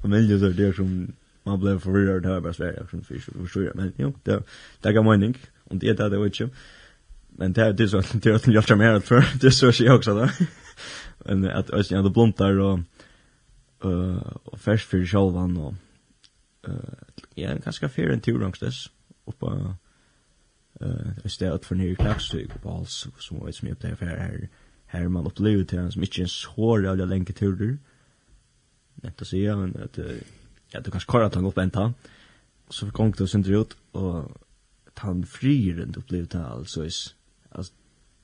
[0.02, 3.94] Familjen så det som man blev förvirrad här bara Sverige som fisk förstår jag men
[3.98, 4.44] jo det
[4.84, 5.28] det kan mening.
[5.28, 6.50] inte om det är det också
[7.28, 10.16] men det är det så det är jag tror mer för det så jag också
[10.16, 10.30] då
[11.26, 12.80] men att alltså jag hade blont där och
[13.84, 15.74] eh och färs för självan och
[16.68, 16.74] eh
[17.36, 18.90] ja kanske för en tur långs dess
[19.26, 19.76] upp på
[20.82, 24.50] eh istället för nya klaxig på alls som vet som jag där för här
[24.88, 27.78] här man upplever till en som inte är så jävla länge turer.
[29.04, 30.00] Nett å si, men at,
[30.72, 31.96] ja, du kanskje korret han opp en tann,
[32.70, 34.32] så kom du sindri ut, og
[35.00, 37.16] han frieren du blev det alltså is
[37.50, 37.74] alltså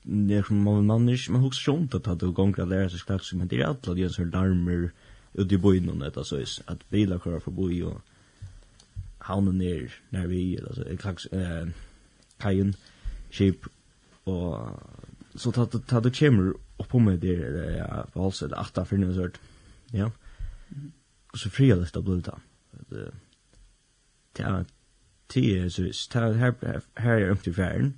[0.04, 3.00] det är som man man inte man hooks sjunt att det går att lära sig
[3.00, 4.92] slags men det är alla de så larmer
[5.34, 8.02] ut i bojen och det alltså is att bilar kör för boj och
[9.18, 11.68] hamna ner när vi alltså slags eh
[12.38, 12.76] kajen
[13.32, 13.70] shape
[14.24, 14.70] och
[15.36, 19.14] så att ta det kommer upp på med det ja alltså det åtta för nu
[19.14, 19.40] sort
[19.92, 20.12] ja.
[21.34, 23.12] Så frihet att bli det
[24.34, 24.66] det
[25.28, 25.82] 10 så
[26.20, 27.94] det här här är upp till färden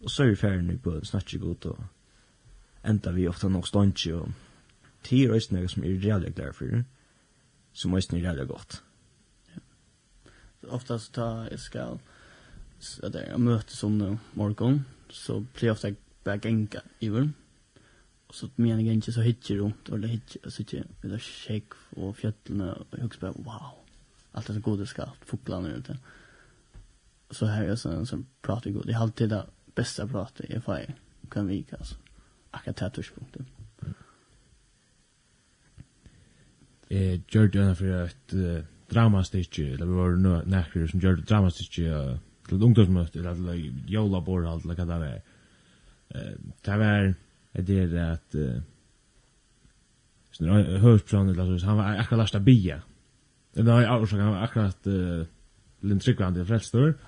[0.00, 1.78] och så är färden nu på snatch gott och
[2.82, 4.28] ända vi ofta nog stånch och
[5.02, 6.84] 10 är snägg som är jävligt glad för
[7.72, 8.82] så måste ni jävla gott.
[9.54, 9.60] Ja.
[10.68, 11.98] Ofta så tar jag ska
[12.78, 15.94] så där jag möter som nå morgon så blir ofta
[16.24, 16.68] back i
[17.00, 17.34] even
[18.26, 21.76] och så menar jeg ikke så hitcher runt och det hitcher så inte med shake
[21.90, 23.74] och fjällna och huxbär wow
[24.32, 25.92] allt så gode ska fåglarna ute.
[25.92, 26.17] Mm
[27.30, 28.86] så här är sån som pratar god.
[28.86, 30.92] Det är alltid det bästa pratet i fall
[31.30, 31.94] kan vi alltså.
[32.50, 33.46] Akatatorspunkten.
[36.88, 38.32] Eh gjorde den för ett
[38.88, 42.18] dramastycke eller vi var nu näkrar som gjorde dramastycke
[42.48, 45.22] till ungdomsmöte eller till jola bor allt lika där är.
[46.08, 48.34] Eh det var det att
[50.30, 52.82] så när hörsplan eller så han var akkurat lasta bia.
[53.52, 54.86] Nej, jag var akkurat
[55.80, 56.98] Lindtrykvandi frelstor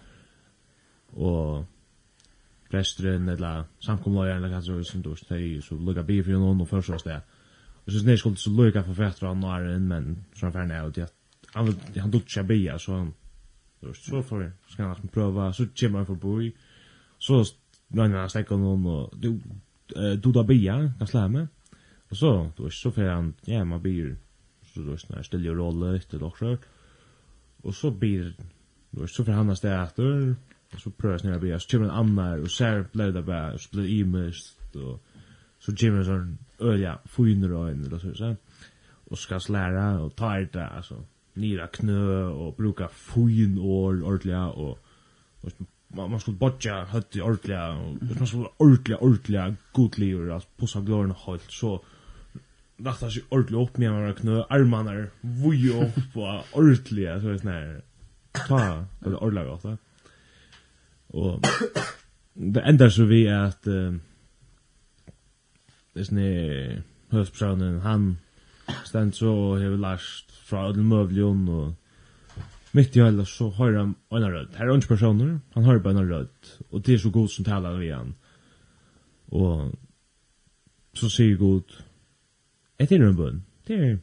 [1.16, 1.66] og
[2.70, 6.62] presteren eller samkomløyeren eller hva som er som du steg, så lukka bi for noen
[6.62, 7.38] og først og steg.
[7.86, 10.76] Og så snir skulle så lukka for fettra han var inn, men så han ferdig
[10.78, 11.08] av det,
[11.54, 13.08] han dutt ikke bi, så han,
[13.96, 16.52] så får vi, så kan han prøva, så kommer han forbi,
[17.18, 17.40] så
[17.96, 19.32] rønner han stekka noen, og du,
[20.22, 21.48] du da bi, kan slå meg,
[22.10, 24.14] og så, du vet, så får han, ja, man blir,
[24.70, 26.60] så du vet, stille rolle, etter doktor,
[27.64, 28.30] og så blir,
[28.92, 30.34] du vet, så får han av steg etter,
[30.78, 33.58] så prøver jeg snarere å bli, så kommer en annen, og ser ble det bare,
[33.58, 35.00] så blir det imest, og
[35.60, 38.34] så kommer en sånn ølja, fyner og en, eller så, så,
[39.10, 41.00] og skal lære, og ta det, altså,
[41.40, 44.78] nira knø, og bruka fyn år, ordentlig, og,
[45.42, 45.66] og
[45.96, 50.54] man, man skulle bodja høtt i ordentlig, og man skulle ordentlig, ordentlig, godlig, og altså,
[50.58, 51.78] possa glårene holdt, så,
[52.80, 57.50] Rattar sig ordentligt upp med några knö, armarna vujo på ordentliga, så är det sån
[57.50, 57.82] här,
[58.48, 59.80] ta, eller ordentliga gott,
[61.10, 61.42] Og
[62.34, 63.94] det ender så vi at uh,
[65.94, 66.26] det sne
[67.10, 68.10] høvspersonen, han
[68.86, 71.74] stendt så og hever lært fra alle møvlion og
[72.76, 74.54] mitt i hele så har han en rød.
[74.56, 76.50] Her er ikke personer, han har bare en rød.
[76.70, 78.14] Og det er så god som taler vi han.
[79.34, 79.72] Og
[80.94, 81.82] så sier god,
[82.78, 83.96] et er en bønn, det er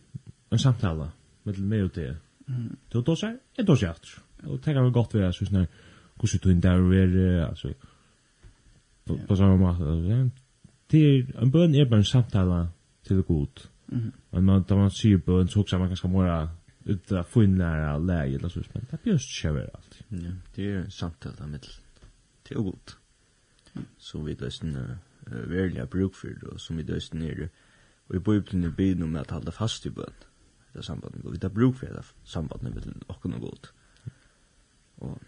[0.52, 1.10] en samtale
[1.44, 2.16] med meg og det.
[2.94, 4.20] Du dåser, jeg dåser etter.
[4.48, 5.72] Og tenker meg godt ved jeg, så snart,
[6.18, 7.74] hvordan du inte är alltså
[9.06, 10.30] på, på samma måte
[10.92, 12.68] det är en bön är bara en samtala
[13.04, 13.62] till god
[14.30, 16.50] men man, då man ser bön så också man kanske mora
[16.86, 20.32] ut att få in nära läge eller så men det blir björs kör allt ja
[20.56, 21.66] det är samtala med
[22.44, 22.92] till god
[23.98, 24.96] så vi lösen uh,
[25.32, 27.50] välja bruk för det och som vi lösen är
[28.08, 30.14] och i bibeln är bön om att hålla fast i bön
[30.74, 33.68] det sambandet vi tar bruk för det sambandet med och god
[34.96, 35.20] och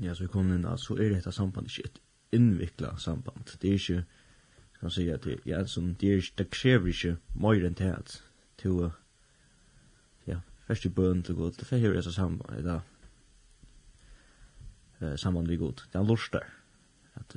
[0.00, 2.00] ja, så vi kom inn, så er dette samband ikke et
[2.34, 3.56] innvikla samband.
[3.62, 4.04] Det er ikke,
[4.74, 7.92] skal man si, at det, ja, som, det, er, det krever ikke mer enn til
[7.94, 8.16] at
[8.62, 8.90] to,
[10.26, 12.80] ja, først i bøn til god, det får jeg samband, det
[15.00, 15.86] eh, samband vi god.
[15.92, 16.50] Det er lort der.
[17.14, 17.36] At,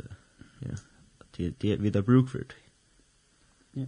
[0.62, 0.76] ja,
[1.38, 2.56] det, det, vi tar bruk for det.
[3.76, 3.86] Ja.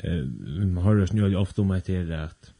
[0.00, 2.54] Eh, man har jo snøy ofte om at det er at,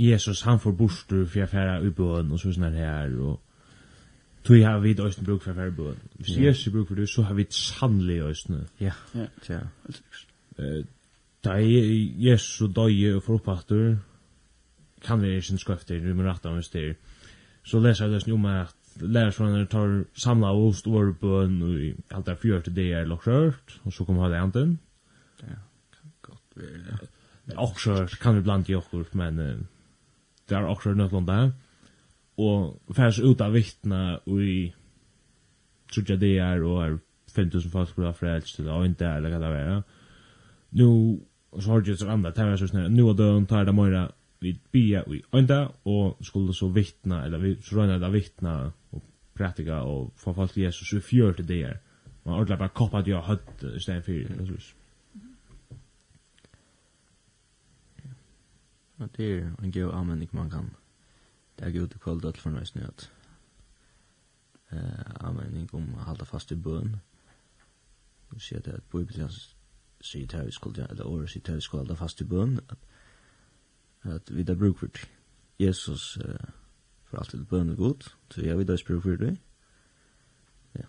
[0.00, 3.40] Jesus han får borster för affära i bön och så sån här och
[4.42, 5.98] Tui har vi døysten bruk for hver bøn.
[6.16, 6.44] Hvis yeah.
[6.44, 8.62] Jesus bruk for det, så har vi sannelig døysten.
[8.80, 8.92] Ja,
[9.48, 9.60] ja.
[11.44, 13.96] Da Jesus døye og får forpakter,
[15.04, 16.94] kan vi ikke skøfter, vi må rette av oss der.
[17.64, 21.90] Så leser jeg døysten om at lærersvannene tar samla av oss og bøn og i
[22.10, 24.78] alt der fyrt til det er lokkrørt, og så kommer han det anten.
[25.42, 25.60] Ja,
[25.98, 27.10] kan godt være det.
[27.56, 29.38] Okkrørt kan vi blant i okkur, men...
[29.38, 29.60] Uh,
[30.50, 31.38] det er akkurat nødlunda,
[32.40, 34.72] og færs ut av vittna i
[35.90, 36.96] trudja det er og er
[37.34, 39.82] 5000 folk skulle ha frelst, eller ikke, eller hva det er.
[40.78, 40.88] Nu,
[41.52, 43.74] og så har det jo andre, det var så snart, nå og døgn tar det
[43.74, 44.08] møyra
[44.40, 48.56] vi bia i øynda, og skulle så vittna, eller vi så røyna det vittna,
[48.92, 49.02] og
[49.36, 51.78] pratika og få folk til Jesus i fjør til det er.
[52.24, 54.70] Man ordentlig bare koppa det av høtt, i stedet for,
[59.00, 60.70] at det er en god anmenning man kan
[61.58, 63.12] det er god kvalitet alt for nøysene at
[64.72, 66.96] eh, anmenning om å halda fast i bøn
[68.30, 69.30] du sier det at Bibelen
[70.00, 72.78] sier til vi skulle eller året sier til vi skulle halda fast i bøn at,
[74.02, 75.04] at vi da bruk for
[75.60, 76.50] Jesus eh,
[77.04, 79.36] for alltid bøn er god så jeg vil da spyr for det
[80.78, 80.88] ja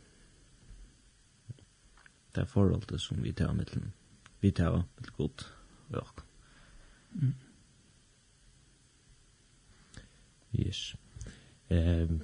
[2.35, 3.79] det er forholdet som vi tar med
[4.41, 5.47] vi tar med god
[5.89, 6.23] og ja.
[7.11, 7.33] Mm.
[10.53, 10.95] Yes.
[11.69, 12.21] Ehm,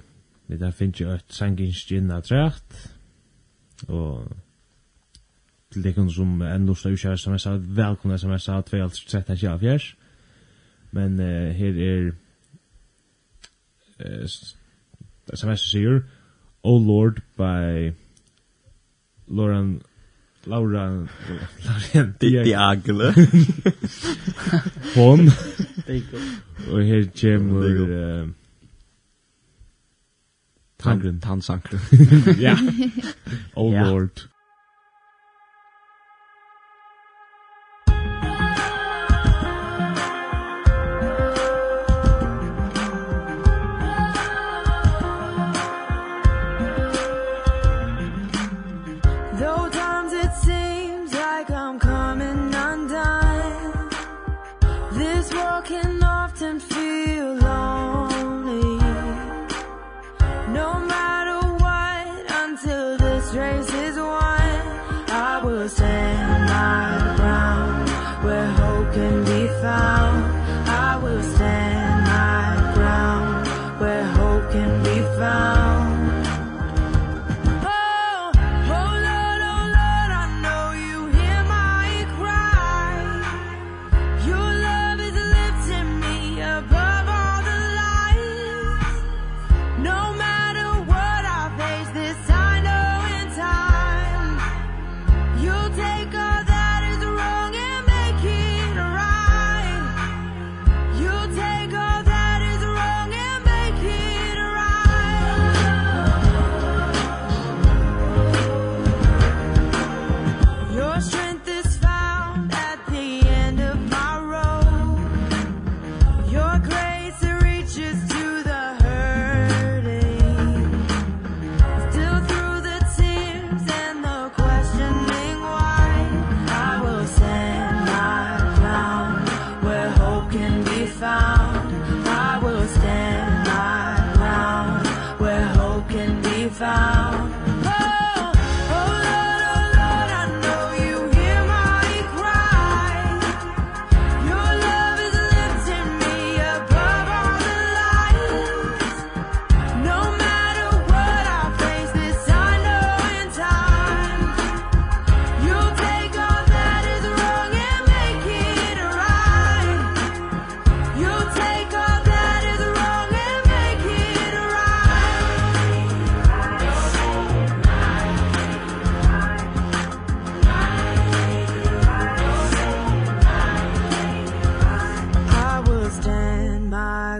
[0.48, 2.76] vi der finnes jo et sanginskinn av trakt,
[3.88, 4.28] og
[5.72, 9.90] til deg som en lust av uskjær som jeg sa, velkomna som jeg sa, 2.13.24,
[10.96, 12.06] men uh, her er
[14.00, 14.24] uh,
[15.34, 16.00] som jeg sier,
[16.64, 17.92] O Lord by
[19.28, 19.82] Lauren
[20.48, 21.06] Laura
[21.64, 23.12] Lauren Diagle.
[24.96, 25.30] Hon
[26.70, 28.22] Og her kommer...
[28.22, 28.28] Uh,
[30.78, 31.20] Tangren.
[31.20, 31.78] Tansanker.
[32.46, 32.56] ja.
[33.56, 34.28] Oh lord.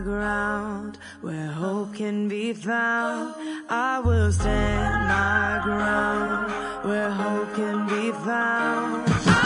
[0.01, 3.35] ground where hope can be found.
[3.69, 6.53] I will stand my ground
[6.85, 9.38] where hope can be found.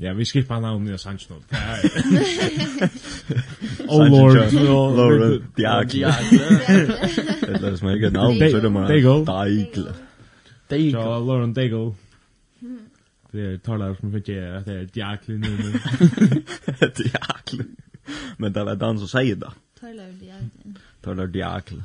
[0.00, 1.52] Ja, vi skippar navnet av sanns något.
[3.88, 6.14] Oh lord, lord, diagle.
[7.40, 8.86] Det är som jag kan avsöra det man.
[8.86, 9.24] Diagle.
[9.24, 9.92] Diagle.
[10.68, 10.90] Diagle.
[10.90, 11.94] Ja, Lauren Diagle.
[13.30, 15.72] Det är talar som fick jag att det är diagle nu.
[16.96, 17.64] Diagle.
[18.36, 19.52] Men det var den som säger det.
[19.80, 20.50] Talar diagle.
[21.00, 21.84] Talar diagle.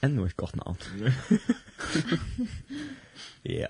[0.00, 0.76] Ännu ett gott namn.
[3.42, 3.68] Ja.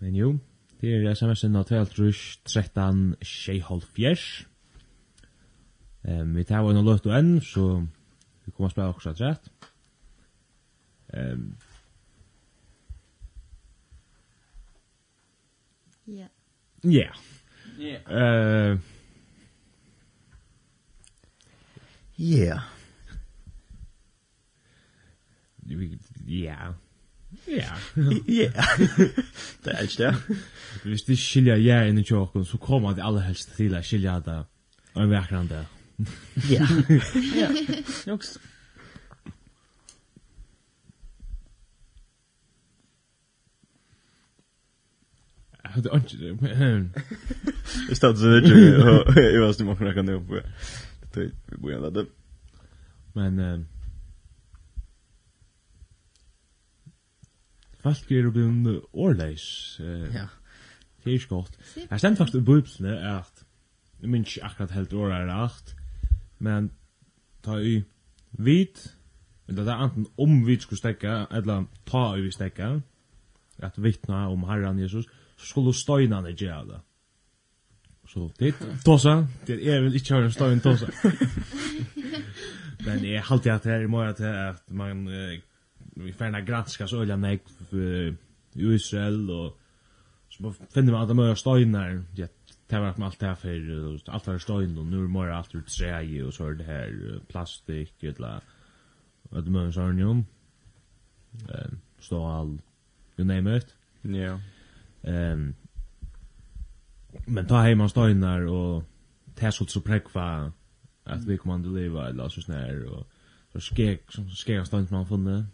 [0.00, 0.32] Men jo,
[0.80, 2.12] det er sms'en av 12
[2.44, 4.26] 13 6 fjers.
[6.08, 7.64] Um, vi tar en løt og enn, så
[8.46, 9.50] vi kommer spela også at rett.
[11.14, 11.56] Um,
[16.08, 16.28] Ja.
[16.82, 17.12] Ja.
[17.78, 17.98] Ja.
[18.08, 18.78] Eh.
[22.16, 22.62] Ja.
[26.26, 26.72] Ja.
[27.48, 27.74] Ja.
[28.28, 28.50] Ja.
[29.64, 30.38] Det er ikke det.
[30.84, 34.18] Hvis de skilja ja inn i tjokken, så kommer det aller helst til å skilja
[34.24, 34.38] det.
[34.94, 35.64] Og en vekkran det.
[36.50, 36.66] Ja.
[37.36, 37.48] Ja.
[38.06, 38.38] Joks.
[45.62, 46.90] Jag hade inte det.
[47.88, 49.32] Jag stod så där ju.
[49.34, 50.40] Jag var stum och knacka ner på.
[51.14, 52.04] Det vi borde ändå.
[53.12, 53.66] Men
[57.82, 59.76] folk er blivin orleis.
[59.80, 60.26] Ja.
[61.04, 61.58] Det er ikke godt.
[61.90, 63.44] Jeg stemte faktisk i bøyblene at
[64.02, 65.76] jeg minns ikke akkurat helt året er rakt,
[66.38, 66.70] men
[67.42, 67.82] ta i
[68.32, 68.96] vit,
[69.48, 72.80] eller det er enten om vi skulle stekka, eller ta i vi stekka,
[73.58, 75.06] at vittna om Herren Jesus,
[75.36, 76.80] så skulle støynene gjøre det.
[78.08, 80.86] Så det er tåsa, det er vel ikke høyre støyn tåsa.
[82.86, 85.08] Men jeg halte at det er i morgen til at man
[86.04, 87.42] vi färna granska så öliga nek
[88.52, 89.58] i Israel och
[90.28, 92.28] så bara finner man alla möjliga stenar det
[92.68, 95.28] tar vart med allt det här för allt det här stein och nu är mer
[95.28, 98.40] allt ur trä och så är det här plastik eller
[99.22, 100.24] vad det möjliga sån ju.
[101.98, 102.60] Stål
[103.16, 103.74] you name it.
[104.02, 104.40] Ja.
[105.02, 105.54] Ehm
[107.26, 108.84] men ta hemma stenar och
[109.34, 110.52] täsot så präkva
[111.04, 113.06] att vi kommer att leva eller så snär och
[113.52, 115.46] så skek som skek stant man funne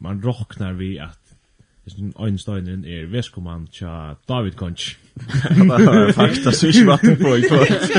[0.00, 1.26] man rocknar vi att
[2.18, 4.98] Einsteinen er veskumann tja David Konch.
[6.18, 7.90] Fakta så ikke vatten på i kvart.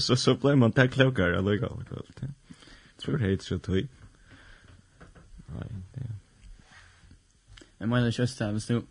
[0.00, 1.68] Så så ble man takk klokar allega.
[3.02, 3.84] Tror heit så tøy.
[5.54, 6.08] Nei, det
[7.80, 8.82] Jeg mener kjøst her, hvis du,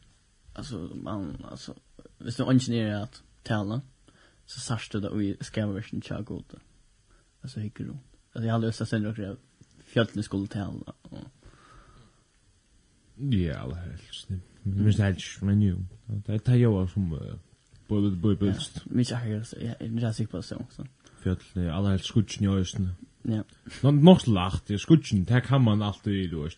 [0.56, 1.74] altså, man, altså,
[2.18, 3.80] hvis du ingenier at tala,
[4.46, 6.60] så sarst du det i skavversen tja gode.
[7.44, 7.98] Altså, hikker du.
[8.34, 9.38] Alltså jag hade östat sönder och grev.
[9.86, 10.62] Fjölten skulle till
[13.16, 14.28] Ja, alla helst.
[14.28, 15.78] Det Minst helst, men ju.
[16.06, 17.10] Det är jag som
[17.88, 18.86] både bubbilt, bubbilt.
[18.86, 20.66] Minst jag helst, jag är inte sikker på det så.
[21.24, 22.90] Fjölten, alla helst skutsen i östen.
[23.22, 23.44] Ja.
[23.82, 26.58] Nå, nok lagt, skutsen, det kan man alltid, du vet.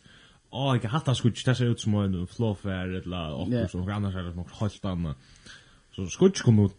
[0.49, 4.23] Åh, jag hatar skutsen, det ser ut som en flåfär eller åker som annars är
[4.23, 5.17] det som helt annet.
[5.95, 6.69] Så skutsen kommer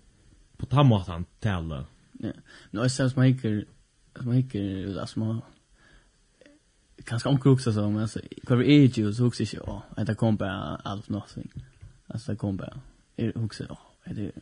[0.57, 1.25] på tamma att han.
[1.41, 1.85] Ja.
[2.71, 3.67] Nå, jag ser som man gick
[4.17, 4.59] som man ikke
[4.95, 5.43] det som
[7.07, 10.07] kanskje om kuxa så men altså, hva kvar är ju så också inte ja att
[10.07, 11.53] det kom bare out of nothing.
[12.09, 12.81] Altså, det kom bare,
[13.17, 14.33] är också ja är det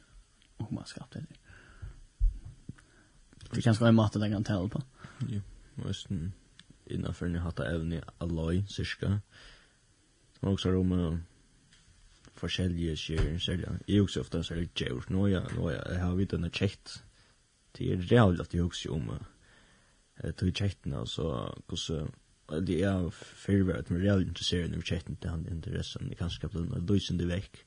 [0.56, 1.26] och man skapt det
[3.54, 4.82] det kanske var en måte det kan tala på.
[5.28, 5.40] Jo
[5.74, 6.06] visst
[6.86, 9.20] innanför ni hata även alloy cirka
[10.40, 11.22] som också rum
[12.34, 16.30] forskjellige skjer sälja är också ofta så det gör nu ja nu jag har vidt
[16.30, 17.02] denne kjekt,
[17.72, 19.22] det er jävligt at jeg också om uh,
[20.38, 21.28] tog kjettene, og så
[21.66, 22.12] hvordan
[22.66, 26.90] det er fyrvært med reelt interesserende over kjettene til han interessen i kanskje kapitalen, og
[26.90, 27.62] løsen det vekk.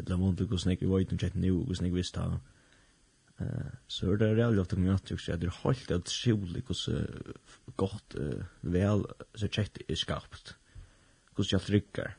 [0.00, 2.26] Et la måned hvordan jeg vet om kjettene nå, hvordan jeg visste
[3.40, 7.32] eh Så er det reelt ofte kom jag at jeg det er helt utrolig hvordan
[7.76, 8.16] godt
[8.62, 9.04] vel
[9.34, 10.56] så chatten er skapt.
[11.34, 12.10] Hvordan jeg trykker.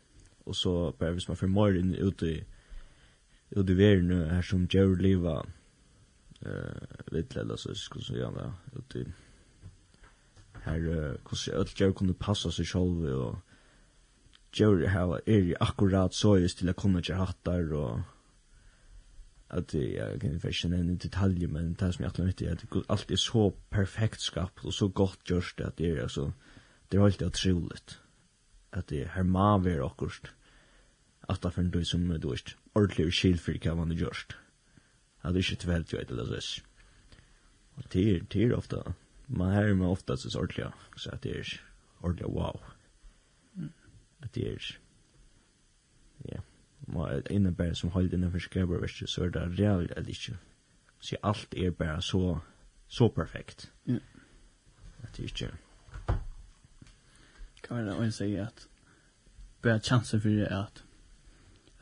[0.45, 2.43] Og så bare hvis man får mer inn ute i
[3.55, 5.45] ute i verden her som gjør livet
[6.45, 9.05] eh, vidt eller så skulle jeg göra ute i
[10.65, 13.37] her hvordan uh, alt gjør kunne passa seg selv og
[14.55, 18.03] gjør her er akkurat så just til å komme til hattar og
[19.55, 23.21] at jeg kan ikke kjenne detalj men det som jeg atler er at alt er
[23.21, 26.31] så perfekt skapt og så godt gjørst at det er altså,
[26.89, 27.99] det er helt utroligt
[28.71, 30.33] at det er hermaver akkurat
[31.29, 34.37] at det er for som du vet ordentlig skil for hva man er gjørst
[35.23, 36.63] at det er ikke tvelt jo et eller annet
[37.75, 38.83] og det er ofte
[39.27, 41.61] man här är man ofta så ordentligt så att det är
[41.99, 42.61] ordentligt wow.
[44.19, 44.77] Att det är
[46.17, 46.41] ja,
[46.79, 50.37] man inne som håll den för skabbar visst så är det real eller inte.
[50.99, 52.39] Så allt är bara så
[52.87, 53.71] så perfekt.
[53.83, 53.95] Ja.
[55.01, 55.47] Att det är ju
[57.61, 58.67] kan man väl säga att
[59.61, 60.83] bara chansen för det att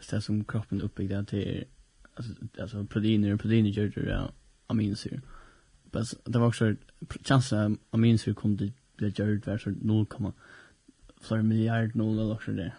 [0.09, 1.65] det som kroppen uppbyggd att det är
[2.13, 4.31] alltså, alltså proteiner och proteiner gör det
[4.67, 5.15] aminosyre.
[5.15, 5.32] Mm
[5.93, 6.75] Men det var också
[7.23, 10.05] chansen av minst vi kunde bli gjort var så 0,
[11.21, 12.73] flera miljard noll eller så där.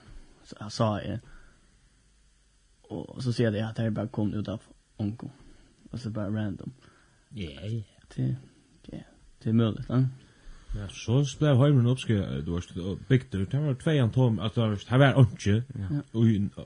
[0.44, 1.20] Så jag sa det.
[2.82, 4.62] Och så ser det att det bara kom ut av
[4.96, 5.28] onko.
[5.90, 6.72] Alltså bara random.
[7.28, 7.60] Ja,
[8.16, 8.36] det
[8.82, 8.98] ja,
[9.42, 10.08] det är möjligt, va?
[10.76, 14.98] Ja, så blev hemmen uppske du var byggt det var två antom att det var
[14.98, 15.62] var onke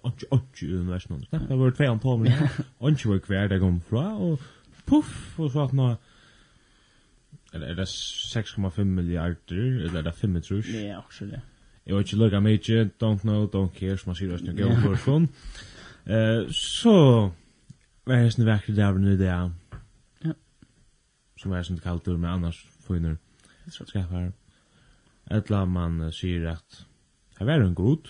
[0.00, 1.24] och onke i universum.
[1.30, 2.26] Det var två antom.
[2.78, 4.40] Onke var kvar det kom fra og
[4.86, 5.96] puff og så att nå
[7.54, 10.66] Eller er det 6,5 milliarder, eller er det 5 trus?
[10.74, 11.40] Ja, også det.
[11.86, 14.74] Jeg vet ikke lukka mykje, don't know, don't care, som man sier oss noe gøy
[14.82, 15.28] for
[16.08, 17.30] Eh, Så,
[18.04, 19.50] hva er sånn vekker det nu det er?
[20.24, 20.32] Ja.
[21.40, 23.16] Som er sånn kallt ur med annars funner
[23.70, 24.32] skaffar.
[25.30, 26.84] Etla man sier at
[27.38, 28.08] her er en god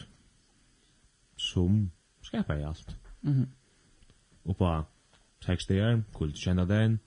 [1.36, 1.91] som
[2.22, 2.97] skaffar i alt.
[3.22, 3.32] Mhm.
[3.39, 3.47] Mm
[4.49, 4.84] Og på
[5.45, 7.01] 6 dager, kult kjenner den,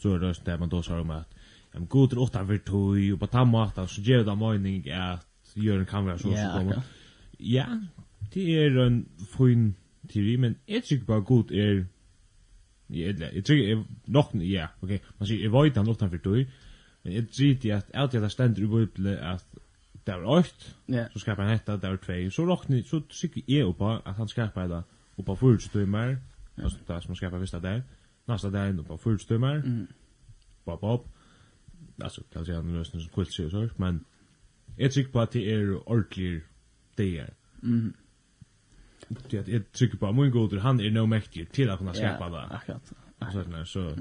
[0.00, 1.28] så er det man då sa om att
[1.74, 5.86] en god åt av vertoy och på tammatan så ger det mening att göra en
[5.86, 6.82] kamera så så kommer.
[7.38, 7.66] Ja,
[8.32, 9.74] det är en fin
[10.08, 11.86] teori men jag tycker bara god är
[12.86, 15.02] jag tycker nog ja, okej.
[15.18, 16.48] Man ser jag vet han åt av vertoy.
[17.02, 19.54] Men jag tycker att allt jag ständer i bubblan att
[20.04, 21.12] det var åkt, yeah.
[21.12, 24.28] så skapar han hetta, det var tvei, så råkni, så sikker jeg oppa at han
[24.28, 24.82] skapar det
[25.16, 26.64] oppa 40 timer, yeah.
[26.64, 27.82] altså det som han skapar visst av det,
[28.24, 29.56] nästa dag inne på fullstömmar.
[29.56, 29.86] Mm.
[30.64, 31.12] Pop up.
[32.02, 34.04] Alltså kan säga nu nästan som kvilt sig så men
[34.76, 36.44] jag tycker på att det är ordentligt
[36.94, 37.34] det är.
[37.62, 37.92] Mm.
[39.08, 42.28] Det är jag tycker på min god han är nog mäktig till att kunna skapa
[42.28, 42.36] det.
[42.36, 42.92] Ja, akkurat.
[43.32, 43.96] Så där så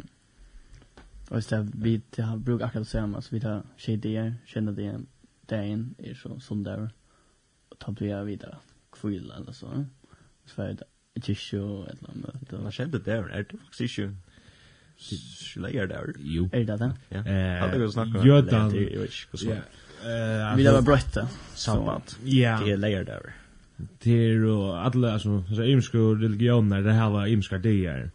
[1.30, 5.00] Och så vi det har brukat akkurat samma så vi tar tjej det, känner det,
[5.46, 6.90] dagen är så som där.
[7.70, 8.58] Och tar vi vidare
[8.92, 9.86] kvilla eller så.
[10.46, 10.84] Så är det
[11.28, 12.54] ikke og et eller annet.
[12.64, 13.28] Hva skjedde der?
[13.32, 14.12] Er det faktisk ikke
[15.00, 16.14] sleier der?
[16.20, 16.50] Jo.
[16.52, 16.92] Er det det?
[17.12, 17.22] Ja.
[17.24, 18.28] Hadde jeg snakket om det?
[18.28, 18.72] Jødan.
[18.76, 19.62] Jeg vet ikke hvordan.
[20.58, 21.28] Vi lever brøtt det.
[21.56, 22.16] Samband.
[22.26, 22.60] Ja.
[22.64, 23.34] Det er leier der.
[24.04, 28.10] Det er jo alle, altså, altså, imske religioner, det her var imske dier.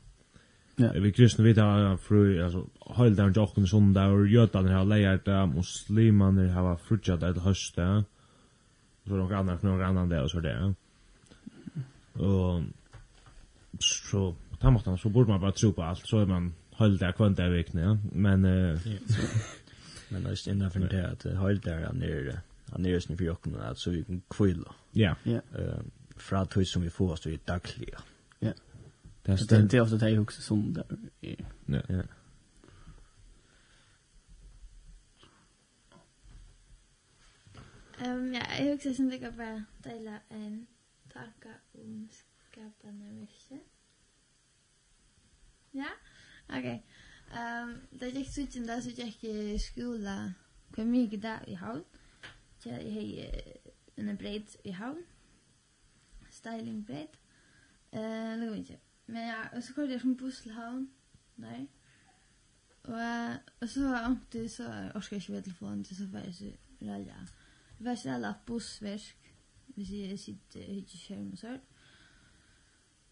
[0.78, 0.90] Ja.
[1.00, 2.64] Vi kristne vet har fru, altså,
[2.96, 8.04] høyldaren til åkken sondag, og jødaner har leier det, muslimaner har frutjat det til høstet.
[9.04, 10.56] Så noen annet, noen annet det, og så det.
[12.20, 12.64] Og
[13.80, 16.98] så på den måten så borde man bare tro på alt, så er man höll
[16.98, 17.98] där kvant där vikne, ja.
[18.12, 18.80] Men eh
[20.08, 22.40] men det är ändå för det att höll er nere
[22.78, 24.64] nere sin for jokken, at så vi kan kvile.
[24.92, 25.14] ja.
[25.24, 25.40] Ja.
[25.58, 25.78] Eh
[26.16, 27.98] för att som vi får oss i dagliga.
[28.40, 28.52] Ja.
[29.26, 30.76] Det ständ det er ofta det jeg husker som
[31.22, 31.80] er- ja.
[31.88, 32.02] Ja.
[38.00, 40.66] Um, ja, jeg husker som det kan bara dela en
[41.12, 42.08] tanka om
[42.54, 43.60] skapande virke.
[45.74, 45.90] Ja?
[46.48, 46.82] Ok.
[47.34, 50.16] Um, da gikk sutjen da, så gikk jeg skola
[50.74, 51.82] hver mye dag i havn.
[52.62, 53.24] Så jeg hei
[53.98, 55.02] en breit i havn.
[56.30, 57.18] Styling breit.
[57.92, 58.78] Uh, Lukker ikke.
[59.06, 60.86] Men ja, og så kom jeg som busselhavn.
[61.36, 61.66] Nei.
[62.84, 66.50] Og, og så var jeg så orsker jeg ikke ved telefonen, så var jeg så
[66.82, 67.20] ralja.
[67.78, 69.20] Det var så alla bussverk.
[69.66, 71.73] hvis jeg sitter i skjerm og sånt.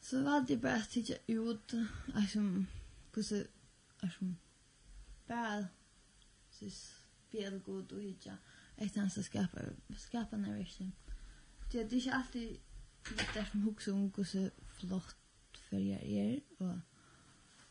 [0.02, 1.74] Så var det bare att titta ut.
[2.14, 2.38] Alltså,
[3.12, 3.46] hvordan,
[4.00, 4.24] alltså,
[5.28, 5.68] bare,
[6.50, 8.36] så spela god og hitja,
[8.76, 9.64] etter hans å skapa,
[9.96, 10.92] skapa den vi
[11.72, 12.58] Det er ikke alltid
[13.34, 15.16] det som huxar om hvordan flott
[15.68, 16.40] för jag är.
[16.58, 16.78] Och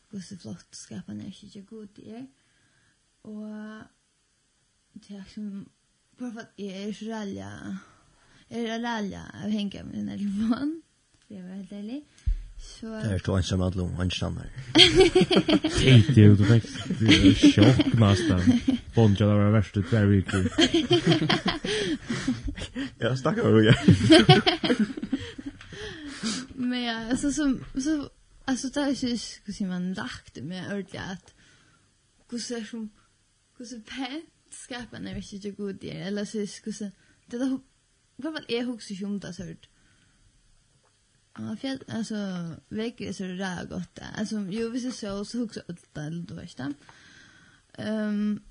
[0.09, 2.27] kusse flott skapa den jag är god i er.
[3.23, 3.83] og
[4.93, 5.69] det er som,
[6.17, 7.77] bara för att jag är så rälja,
[8.47, 10.81] jag är rälja av hänga med den här telefonen.
[11.27, 12.07] Det var helt ärligt.
[12.61, 14.49] Så Det är så ensam att lång han stannar.
[15.79, 16.63] Tänk det du och tänk
[16.99, 18.59] dig chock nästan.
[18.95, 20.25] Bonja där var värst det där vi.
[22.99, 23.75] Ja, stackar du ja.
[26.55, 28.09] Men ja, alltså som så
[28.45, 29.09] alltså där är ju
[29.45, 31.33] hur ska man lachte med ordentligt att
[32.29, 32.89] hur ser som
[33.57, 36.91] hur ser pent skapar när vi inte god det eller så hur så
[37.25, 37.59] det där
[38.15, 39.67] vad väl är hur som sjumt så hört.
[41.33, 42.15] Ja, för alltså
[43.01, 43.99] är så där gott.
[44.17, 46.47] Alltså ju visst så så hooks att det då är
[47.77, 48.41] Ehm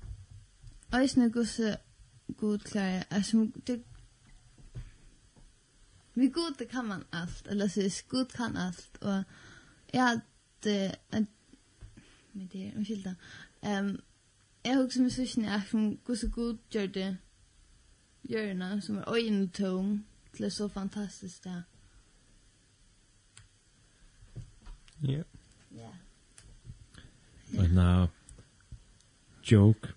[0.91, 1.77] Eisne gusse
[2.27, 3.03] god klar.
[3.09, 3.83] Alltså det
[6.13, 9.23] Vi god det kan man allt eller så är god kan allt och
[9.91, 10.95] ja hade
[12.31, 13.15] med det en skilda.
[13.61, 14.01] Ehm
[14.63, 17.15] jag hooks med så snäck som gusse god gör det.
[18.21, 20.03] Görna som är ojn tom.
[20.37, 21.63] Det är så fantastiskt där.
[25.01, 25.23] Ja.
[25.69, 25.93] Ja.
[27.49, 28.07] Men now
[29.43, 29.87] joke.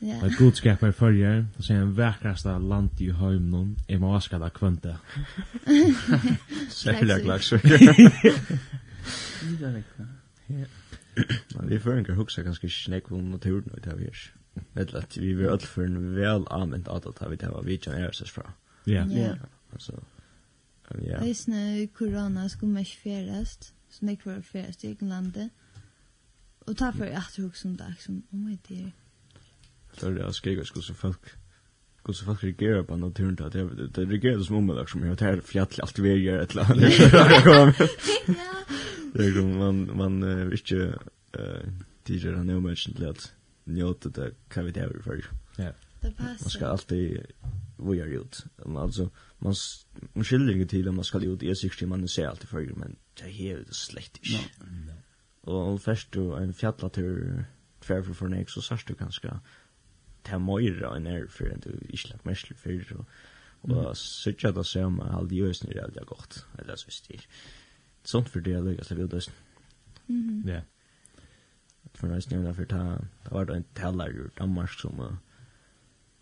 [0.00, 0.24] Yeah.
[0.24, 4.50] Ett budskap är förger, det säger en vackraste land i hemmen, är man aska där
[4.50, 4.98] kvanta.
[6.70, 7.52] Särskilt lax.
[10.46, 10.66] Ja.
[11.54, 14.34] Men vi får inte huxa ganska snäck om naturen och det vi är.
[14.72, 17.78] Vet att vi vill alt för en vel använt at at vi det var vi
[17.78, 18.52] kan göra så fra.
[18.84, 19.06] Ja.
[19.06, 19.36] Ja.
[19.78, 20.02] Så.
[20.88, 21.20] Ja.
[21.22, 25.50] Visst nu corona skulle mest färdast så nek var fyrst i egen landet.
[26.66, 28.92] Og ta for at hugsa som dag som om i det.
[29.94, 31.36] Det er det jeg skriver skulle folk
[32.06, 33.48] Hur så folk reagerar på naturen då?
[33.48, 37.72] Det, det reagerar som om det som jag tar fjall alt vi gör ett Ja.
[39.12, 40.98] Det är man man uh, inte
[41.32, 41.68] eh
[42.04, 43.32] tidigare han har mentioned lätt
[43.64, 45.26] Njóta det kan vi det över.
[45.56, 45.72] Ja.
[46.00, 46.44] Det passar.
[46.44, 47.26] Man alt alltid
[47.76, 48.24] vad gör
[48.66, 49.54] Man altså man
[50.12, 53.30] man skiljer inte om man skal ut i sig man ser alltid för men det
[53.30, 54.42] er det slett ikke.
[54.60, 54.84] No.
[54.86, 54.98] No.
[55.50, 57.44] Og først du en fjallatur
[57.80, 59.38] tverfor for nek, så sørst du kanskje
[60.24, 63.04] ta er møyre enn er for enn du ikke lagt mersler før, og,
[63.62, 63.86] og mm.
[63.96, 67.24] sørst det ser om alle de øsene er veldig godt, eller så styr.
[68.04, 69.30] Sånt for det er løy, altså vi er.
[70.48, 70.60] Ja.
[71.94, 72.84] For jeg snøvna for ta,
[73.24, 75.00] det var da en teller ur Danmark som,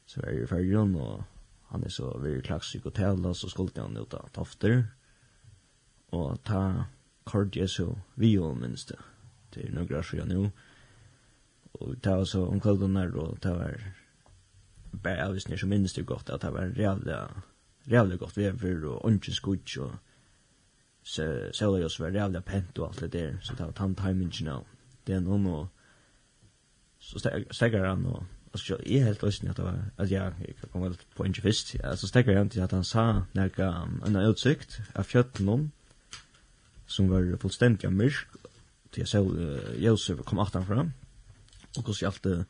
[0.06, 1.24] så er i fergen, og
[1.72, 4.86] han er så veldig klagsik og tella, så skulle han ut av tofter,
[6.12, 6.88] og ta
[7.24, 8.98] kort jeg så vi jo minst det.
[9.54, 10.48] Det er noen grasjer nå.
[11.78, 13.76] Og ta så om kvelden her, og ta var
[15.02, 17.18] bare jeg visste ikke minst det godt, at det var rævlig,
[17.92, 19.94] rævlig godt vever, og ånden skutt, og
[21.02, 23.98] så selv jeg også var rævlig pent og alt det der, så det var tant
[23.98, 24.66] timingen av
[25.06, 25.68] det er noen, og
[26.98, 30.70] så stekker han, og Alltså jag är helt løsning att det var, at jeg, jeg
[30.72, 34.16] kom vel på en fyrst, Alltså stäcker han til att han sa, när jeg, en
[34.16, 35.72] utsikt av fjøtten om,
[36.88, 38.28] som var fullstendig mörk
[38.90, 40.92] till jag såg uh, Josef kom åt fram
[41.76, 42.42] och hur allt uh,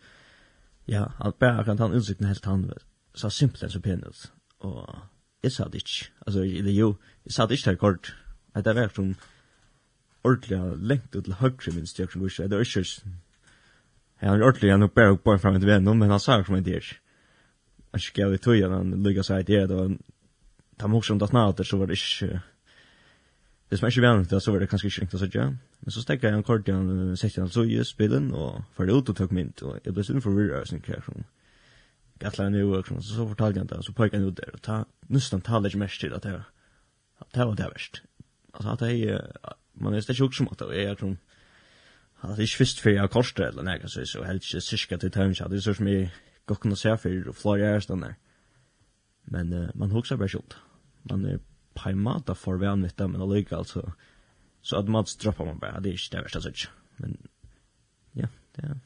[0.84, 2.72] ja allt bara kan han utsikten helt han
[3.14, 4.88] så simpelt så penis och
[5.40, 8.14] jag sa det inte alltså det ju jag sa det inte kort.
[8.52, 9.14] Att det var som
[10.22, 12.90] ordliga längt ut till högre minst jag kunde säga det är inte
[14.20, 16.64] Ja, han är ordliga nog bara bare fram til vem men han sa som en
[16.64, 16.84] dyr.
[17.92, 19.98] Han ska i tøyen, han lykket seg i det og
[20.80, 22.40] da mig också om det snart så var det inte
[23.68, 25.42] Hvis man ikke var annet, så var det kanskje ikke ringt å sette.
[25.84, 29.10] Men så stekket jeg en kort igjen, sette han så i spillen, og ferdig ut
[29.12, 31.26] og tok mynd, og jeg ble stund for virra, sånn kjær, sånn.
[32.22, 34.62] Gattler han jo, og så fortalte han det, og så pekte han ut der, og
[34.64, 34.78] ta,
[35.12, 36.38] nustan taler ikke mest til at det
[37.44, 38.00] var det verst.
[38.54, 39.18] Altså at jeg,
[39.78, 41.18] man er stekk jo som at jeg er sånn,
[42.24, 45.12] at det ikke fyrst fyrir jeg korsdre eller nek, så jeg helst ikke syska til
[45.14, 46.08] tøymsja, det er så som jeg
[46.48, 48.16] gokk kunne se fyrir og flore jeg er stannar.
[49.28, 50.56] Men man hoksar bare skjult.
[51.10, 51.38] Man er
[51.82, 53.92] på en måte for vanvitt men allikevel så,
[54.62, 56.70] Så automatiskt droppar man bare, det er ikke det värsta sådär.
[56.96, 57.16] Men
[58.12, 58.26] ja,
[58.56, 58.76] det är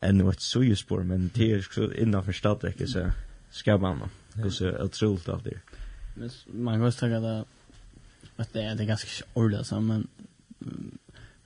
[0.00, 3.10] ännu ett sujespår, men det är också innanför stadtäcket så
[3.50, 4.08] ska man då.
[4.34, 5.60] Det är så otroligt allt det.
[6.14, 7.44] Men man kan också tänka det
[8.36, 10.08] att det är, det är ganska ordentligt, men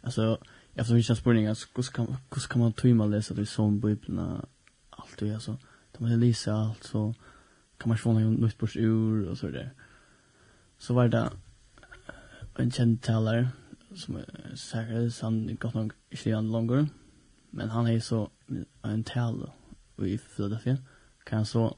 [0.01, 0.39] alltså,
[0.75, 4.19] efter vissa spårningar, så hur kan, hur kan man tryma läsa det som bibeln
[4.91, 5.59] allt det, alltså,
[5.93, 7.15] då man läser allt så
[7.79, 9.61] kan man få något nytt på ur och så där.
[9.61, 9.86] Mm
[10.79, 11.31] så var det
[12.59, 13.49] en kjent taler
[13.95, 14.21] som
[14.55, 16.89] säkert han gott nog inte han longer
[17.51, 18.31] men han är så
[18.83, 19.51] en tal
[19.99, 20.77] i Philadelphia
[21.25, 21.77] kan så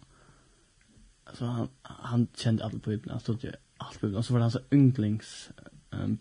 [1.24, 4.50] alltså han han kände alla på Bibeln han stod ju allt Bibeln så var han
[4.50, 5.50] så ynglings
[5.90, 6.18] um,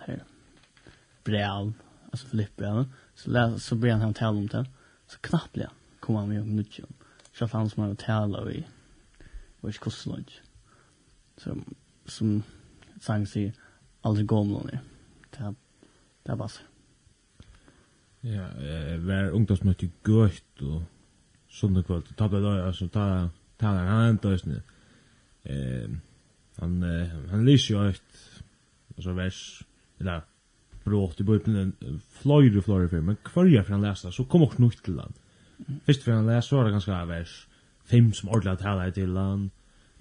[0.00, 0.24] här
[1.24, 1.72] brev
[2.10, 4.66] alltså Filippa så läs så började han tala om det.
[5.06, 5.58] Så knappt
[6.00, 6.80] kom han med nytt
[7.32, 8.66] så fanns man att tala i
[9.60, 10.32] och i kostlodge
[11.36, 11.56] så
[12.06, 12.42] som
[13.00, 13.52] sang sig
[14.02, 14.70] aldrig gå om någon
[15.30, 15.54] Det
[16.22, 16.62] det var så.
[18.20, 20.82] Ja, eh var ungdomsmöte gött och
[21.48, 22.16] sånne kvöld.
[22.16, 24.62] Ta det där alltså ta ta den han inte just nu.
[25.42, 25.90] Eh
[26.56, 28.42] han eh, han lyser ju ett
[28.96, 29.62] alltså vers
[29.98, 30.22] eller
[30.84, 31.72] brått i början
[32.22, 35.14] flöjde flöjde för men kvarja för han läsa så kom också nytt till land.
[35.84, 37.46] Först för han läsa var det ganska vers
[37.84, 39.50] fem som ordlat här till land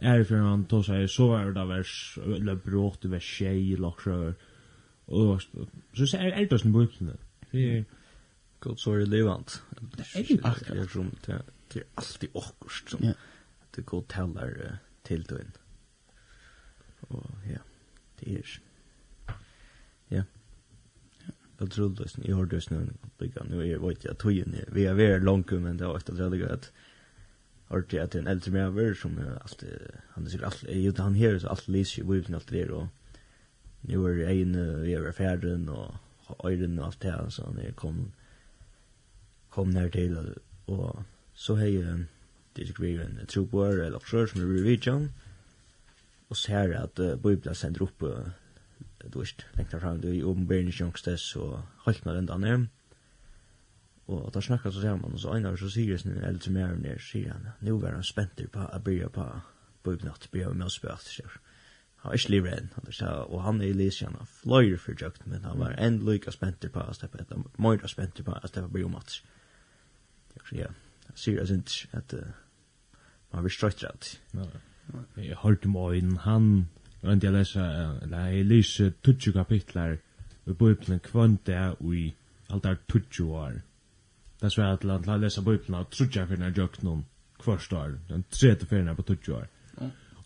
[0.04, 4.36] är för han då säger så var det vers eller brått vers tjej lockar
[5.06, 5.42] och
[5.94, 7.18] så så är det sån bok nu
[7.52, 7.86] det är
[8.60, 9.64] god så är det levant.
[9.98, 10.96] Det är akkurat.
[10.96, 13.14] rum det är alltid akkurat som
[13.76, 15.36] det går tällar till då
[17.00, 17.60] och ja
[18.20, 18.62] det är
[20.08, 20.24] ja.
[21.58, 23.44] Jag tror det är jag har det nu bygga.
[23.44, 26.50] Nu är vad jag tog in vi är väl långt men det har varit väldigt
[26.50, 26.72] gott
[27.74, 29.64] ordentlig att en eldre med som alt,
[30.10, 32.88] han är allt är ju han här så allt lyser ju vipen alt det och
[33.82, 35.96] nu är det inne, vi är färden och
[36.46, 38.12] øyren och allt det här så när kom,
[39.50, 40.18] kom ner till
[40.66, 41.00] och
[41.34, 42.06] så har jeg,
[42.54, 45.10] det är ju en trobor, eller också som är vi
[46.28, 48.30] och så ser att uh, Bibelen sender opp, uh,
[49.04, 50.94] du vet, lengt herfra, du er i åpenbæringen,
[51.36, 52.70] og holdt med den denne,
[54.08, 57.00] Og at han snakket så sammen, og så Einar så sier sin eldre mer ned,
[57.00, 59.28] sier han, nu var han spenter på å byrja på
[59.84, 61.40] bøybnatt, byrja med oss bøyt, sier
[62.04, 62.66] han var ikke livrenn,
[63.32, 66.68] og han er i Lysian, han fløyre for jøkt, men han var enn lykka spenter
[66.74, 69.14] på å steppe, han møyra spenter på å steppe byrja mat.
[70.52, 70.68] Ja,
[71.08, 72.16] han sier jeg synes at
[73.32, 74.10] man blir strøyt rett.
[75.16, 76.50] Jeg hørte om øyn, han,
[77.06, 79.96] og jeg leser, eller jeg leser 20 kapitler,
[80.44, 82.10] i bøybnatt kvann det i
[82.52, 83.62] alt er 20 år.
[84.44, 87.06] Det er svært at å lese bøyplene og trutja for denne noen
[87.40, 89.46] kvart år, den tredje ferien på 20 år.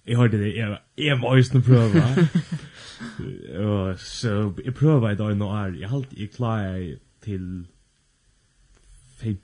[0.08, 2.02] Jeg hørte det, jeg, jeg var just noe prøve.
[3.68, 4.32] og så
[4.66, 7.46] jeg prøver i dag nå er, jeg halte jeg klarer til
[9.22, 9.38] 5.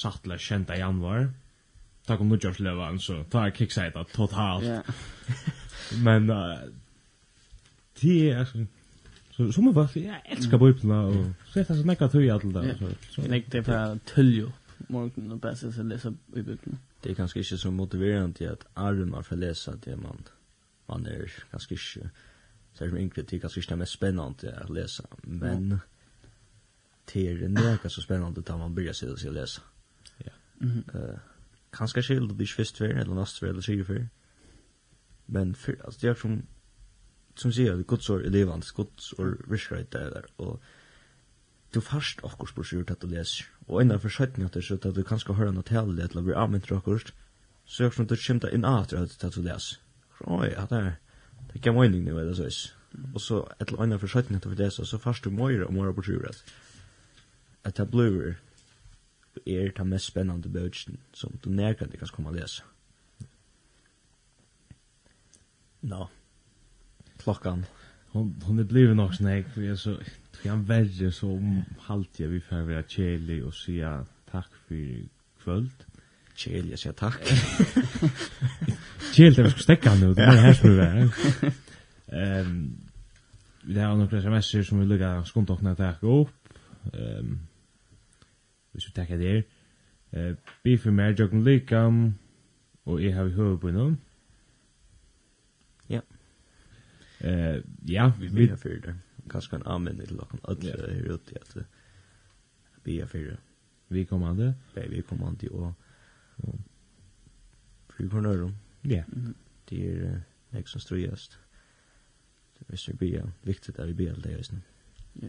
[0.00, 1.28] sattla kjenta januar.
[2.08, 4.88] Takk om nødgjørsløven, så tar jeg kicksida totalt.
[6.08, 6.64] Men uh,
[8.00, 8.56] det er,
[9.36, 12.54] Så så man fast jag älskar biblarna och så heter det så näka tur allt
[12.54, 12.76] där
[13.10, 13.20] så.
[13.20, 14.52] Jag lägger det på töljo
[14.88, 16.78] morgonen och bäst så läsa bibeln.
[17.00, 20.22] Det är kanske inte så motiverande att armar för läsa det man
[20.86, 22.10] man är kanske inte
[22.72, 25.80] så är det inte det kanske inte mest spännande att läsa men
[27.12, 29.62] det är näka så spännande att man börjar sig att läsa.
[30.16, 30.32] Ja.
[30.58, 30.84] Mhm.
[30.94, 31.18] Eh
[31.70, 34.08] kanske skild det först för eller nästa för eller så för.
[35.26, 36.42] Men för alltså det är som
[37.36, 40.60] som sier at Guds ord er levende, Guds ord virker ikke der, og
[41.74, 44.94] du fast akkurat på sjur tatt og leser, og en av forsetningen til så at
[44.96, 47.12] du kanskje hører noe tale det til å bli anvendt akkurat,
[47.66, 49.82] så er det du kommer inn at du har tatt og leser.
[50.24, 50.92] Oi, ja, det er,
[51.42, 52.60] det er ikke mening nu, eller så is.
[53.12, 55.74] Og så et eller annet for forsetningen at du leser, så fast du møyre og
[55.76, 56.44] møyre på sjur at
[57.66, 58.36] at det blir
[59.46, 62.62] er det mest spennende bøtjen som du nærkant ikke kan komme og lese.
[65.82, 65.98] Nå.
[65.98, 66.06] No
[67.26, 67.66] klockan.
[68.12, 69.96] Hon hon är blivit nog snägg för jag så
[70.42, 75.08] jag är väldigt så om halt jag vi för vara chili och säga tack för
[75.42, 75.70] kvöld.
[76.34, 77.20] Chili jag säger tack.
[79.14, 81.10] Chili det ska stäcka nu det är här för det.
[82.06, 82.76] Ehm
[83.68, 86.48] vi har några sms som vi lägger skontokna tack upp.
[86.92, 87.38] Ehm
[88.72, 89.36] vi ska tacka det.
[90.10, 91.92] Eh, be för mer jag kan lika
[92.84, 93.96] och jag har huvud på någon.
[97.18, 98.96] Eh, ja, vi vill för det.
[99.30, 101.56] Kanske en amen till locken att det är ute att
[102.84, 103.38] be för det.
[103.88, 104.54] Vi kommer an det.
[104.88, 105.72] Vi kommer an till och
[107.88, 108.52] flykornör.
[108.82, 109.04] Ja.
[109.64, 111.38] Det är nästan ströjast.
[112.58, 114.60] Det är så be viktigt att vi ber det just nu.
[115.12, 115.28] Ja.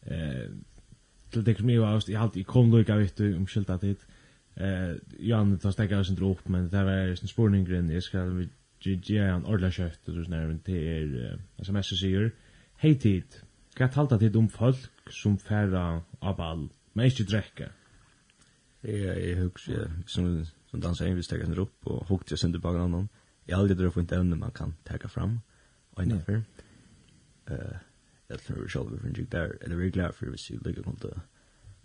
[0.00, 0.50] Eh,
[1.30, 4.06] till det som jag har jag alltid kom lukka jag vet om skiltat dit.
[4.54, 7.90] Eh, Jan tar oss inte upp, men det var en spårning grön.
[7.90, 8.46] Jag ska
[8.80, 12.30] GGA en ordla kött och sådär det är SMS säger
[12.74, 13.24] hej tid
[13.74, 17.68] kan talta till de folk som färra av all men inte dräcka
[18.80, 22.58] Ja, jag husker som som dansa in vi stäcker ner upp och hukte sig sönder
[22.58, 23.08] bakom annan.
[23.44, 25.40] Jag aldrig drar på inte ämne man kan ta fram
[25.90, 26.42] och innan för.
[27.46, 27.76] Eh,
[28.28, 30.96] jag tror jag själv för en jig där eller reglar för vi ser lika kom
[31.00, 31.20] det.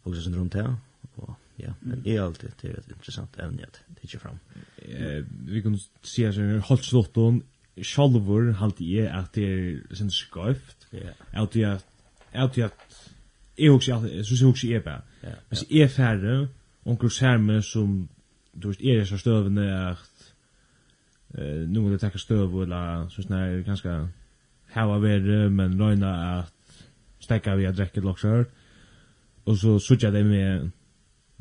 [0.01, 0.75] Hugger sig runt här
[1.11, 1.29] och
[1.61, 1.73] ja.
[1.79, 4.39] Men det är alltid det är ett intressant ämne att titta fram.
[4.77, 7.43] Eh, vi kan se så här Holtzlotton
[7.81, 10.87] Schalvor halt i at det er sin skøft.
[10.91, 11.13] Ja.
[11.33, 11.79] Att jag
[12.33, 12.71] att jag
[13.57, 15.01] är också så så också är bara.
[15.21, 16.47] Men så er færre
[16.83, 18.09] onkel skärme som
[18.53, 20.33] du vet er så støvende at
[21.37, 24.07] eh nu må du ta stöv eller så snär ganske
[24.71, 26.53] hava ver men röna at
[27.19, 28.45] stekka vi att drekke lockshör.
[29.45, 30.71] Og så sucha det med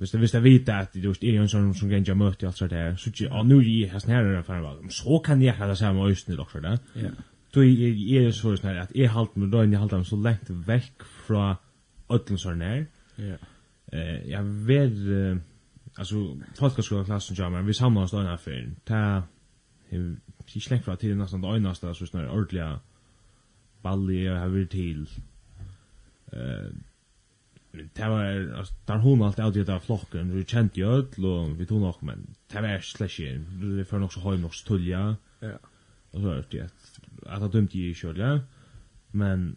[0.00, 2.96] Visst visst jag vet att det just är en sån som gänja mött alltså där.
[2.96, 4.92] Så jag nu ju har snära där för vad.
[4.92, 6.78] Så kan jag ha samma ösnen också där.
[6.94, 7.08] Ja.
[7.52, 10.50] Då är det så snär att är halt med då jag halt dem så långt
[10.50, 11.56] veck från
[12.08, 12.86] ölln så när.
[13.16, 13.36] Ja.
[13.92, 14.92] Eh jag vet
[15.94, 16.14] alltså
[16.58, 19.22] folk ska klassen jag men vi samlas då när för ta
[19.88, 20.16] hur
[20.54, 22.80] vi släkt från till nästan det enaste så snär ordliga
[23.82, 25.06] balli jag har till.
[26.32, 26.70] Eh
[27.72, 31.66] det var alltså där hon allt out där flocken vi kände ju öll och vi
[31.66, 33.38] tog nog men det var slash
[33.76, 35.58] det för nog så hem nog stulja ja.
[36.10, 38.40] Och så är det att att det dumt ju själva
[39.10, 39.56] men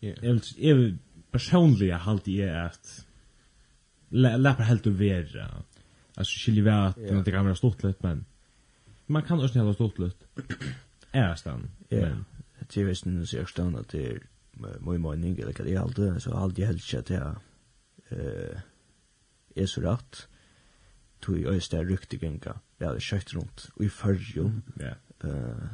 [0.00, 0.14] ja.
[0.56, 0.96] jag
[1.30, 3.06] personligen halt jag att
[4.08, 5.62] läppa helt och vera
[6.14, 7.24] alltså skiljer vi att yeah.
[7.24, 8.24] det kan vara stort lätt men
[9.06, 10.24] man kan också ha stort lätt
[11.10, 12.08] är stan ja.
[12.58, 14.20] det är visst nu så jag stannar till
[14.80, 17.34] min mening, eller hva det er alltid, så alltid helst ikke at jeg
[18.10, 18.64] eh,
[19.56, 20.24] er så rett,
[21.20, 24.96] tog i øyeste jeg rykte genga, vi hadde kjøtt rundt, og i fyrrjon, ja.
[25.24, 25.70] eh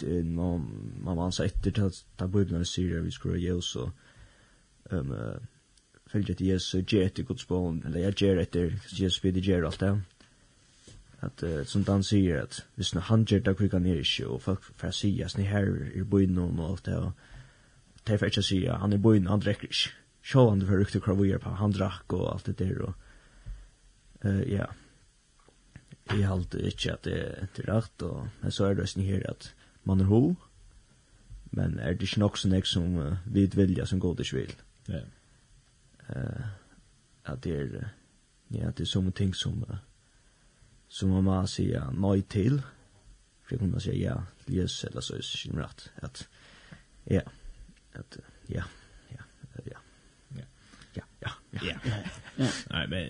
[0.00, 0.66] det er man
[1.02, 1.82] man var ansa etter til
[2.18, 3.90] at Bibelen sier vi skulle gjøre Jesus, og
[4.90, 5.14] um,
[6.06, 9.80] følge etter Jesus, gjør etter Guds bånd, eller jeg gjør etter, Jesus vil gjøre alt
[9.80, 9.94] det,
[11.20, 14.42] at uh, som Dan sier at hvis han gjør det kvikker han er ikke og
[14.42, 17.12] folk får si at ni her er bøyden og alt det og
[18.08, 19.94] det får ikke si at han er bøyen, han drekker ikke.
[20.24, 22.94] så han det for rykte kravuer på, han drakk og alt det der, og
[24.24, 24.66] uh, ja,
[26.10, 29.50] jeg halte ikke at det er rett, og, men så er det sånn her at
[29.88, 30.22] man er ho,
[31.56, 34.54] men er det ikke nok sånn jeg som uh, vid vilja som god ikke vil.
[34.88, 35.04] Ja.
[36.08, 36.48] Uh,
[37.28, 37.90] at det er,
[38.52, 39.80] ja, det er sånne ting som, uh,
[40.88, 42.60] som man må si nei til,
[43.44, 44.16] for jeg kunne si ja,
[44.48, 46.24] yes, eller så er det ikke rett, at,
[47.08, 47.37] ja, yeah
[47.98, 48.62] att ja,
[49.08, 49.22] ja,
[49.64, 49.78] ja.
[50.34, 50.42] Ja.
[51.20, 51.60] Ja, ja.
[52.36, 52.48] Ja.
[52.70, 53.00] Nei, men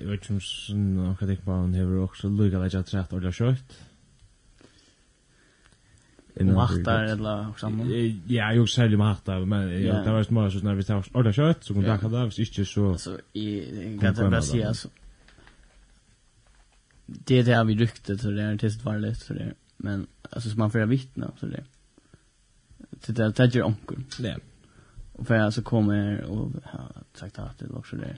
[0.00, 3.12] jag vet inte om någon kan tänka på han hever også lukka lugga at rett
[3.12, 3.80] och det kött.
[6.40, 7.90] Mahtar eller samman?
[8.26, 11.32] Ja, jag också säljer mahtar, men jag tar värst mer så när vi tar orda
[11.32, 12.92] kött så kan jag kalla det, hvis inte så...
[12.92, 14.88] Alltså, jag kan inte bara säga alltså.
[17.06, 20.06] Det är det vi ryktet så det är tills det var lätt så det men
[20.30, 21.64] alltså som man får vittna så det
[23.06, 23.96] det där tager onkel.
[24.18, 24.36] Ja.
[25.12, 26.52] Och för alltså kommer och
[27.14, 28.16] sagt att det också det.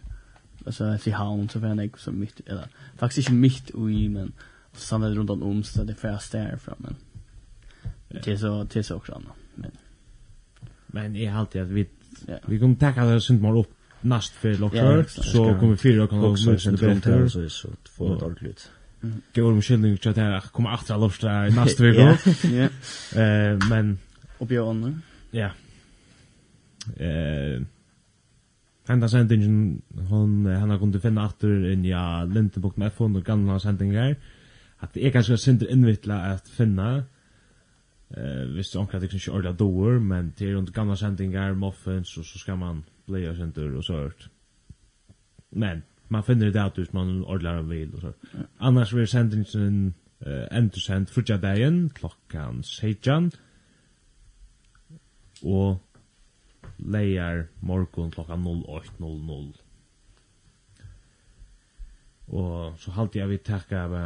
[0.66, 4.32] Alltså att i hon så vem jag så mitt eller faktiskt inte mitt i men
[4.72, 6.94] samtidigt runt om så det får jag stare fram men.
[8.08, 9.70] Det är så det är så också annat men.
[10.86, 11.86] Men är alltid att vi
[12.46, 16.24] vi kommer tacka det synd mer upp näst för lockar så kommer vi fyra kan
[16.24, 18.70] också sen det så så två dagligt.
[19.32, 22.18] Det var en skillning att jag kommer åter att låta nästa vecka.
[22.42, 22.68] Ja.
[23.20, 23.98] Eh men
[24.38, 25.02] Och Björn.
[25.30, 25.50] Ja.
[26.96, 27.62] Eh
[28.86, 33.58] Henda sendingen, hon, han har kunnet finne atter inn ja, Lindebok med F-hon og gamla
[33.58, 34.14] sendingar.
[34.78, 36.90] At det er kanskje sindri innvittla at finna,
[38.14, 42.14] eh, hvis det omkrat ikke ikke ordla doer, men det er under gamla sendingar, muffins,
[42.16, 43.98] og så skal man bleia sendur og så.
[45.50, 48.12] Men, man finner det at man ordlar en vil og så.
[48.60, 53.32] Annars vil sendingen eh, endursend frutja dagen klokkan 16,
[55.42, 55.78] og
[56.78, 59.62] leier morgon klokka 08.00.
[62.26, 63.98] Og så halte jeg vi takka av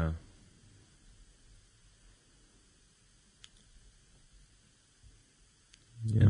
[6.11, 6.29] Ja.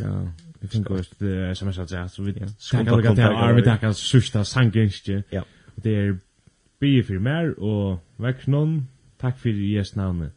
[0.00, 5.22] Ja, vi finner det sms-adress, så vi takka av til Arvid, vi takka sørsta sangrenskje.
[5.32, 5.42] Ja.
[5.82, 6.12] Det er
[6.80, 8.88] bygge for mer, og vekk noen,
[9.20, 10.32] takk for jes navnet.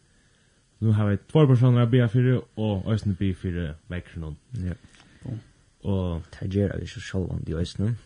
[0.84, 4.36] Nu har vi två personer att bia för och östen bia för växeln.
[4.50, 4.74] Ja.
[5.90, 7.98] Och tager är så själv om det östen.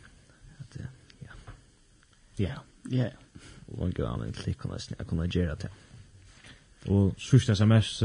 [0.57, 0.77] Att
[1.19, 1.31] ja.
[2.35, 2.55] Ja.
[2.89, 3.09] Ja.
[3.65, 5.69] Och gå an och klicka nästan jag kommer göra det.
[6.91, 8.03] Och sista sms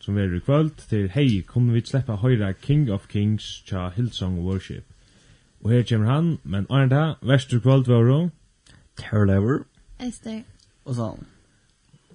[0.00, 4.36] som vi i kvöld till hej kommer vi släppa höra King of Kings cha Hillsong
[4.42, 4.84] Worship.
[5.60, 8.30] Och här kommer han, men Arnda, Västerkvöld var då.
[8.94, 9.58] Terlever.
[9.98, 10.44] Ester.
[10.82, 11.18] Och så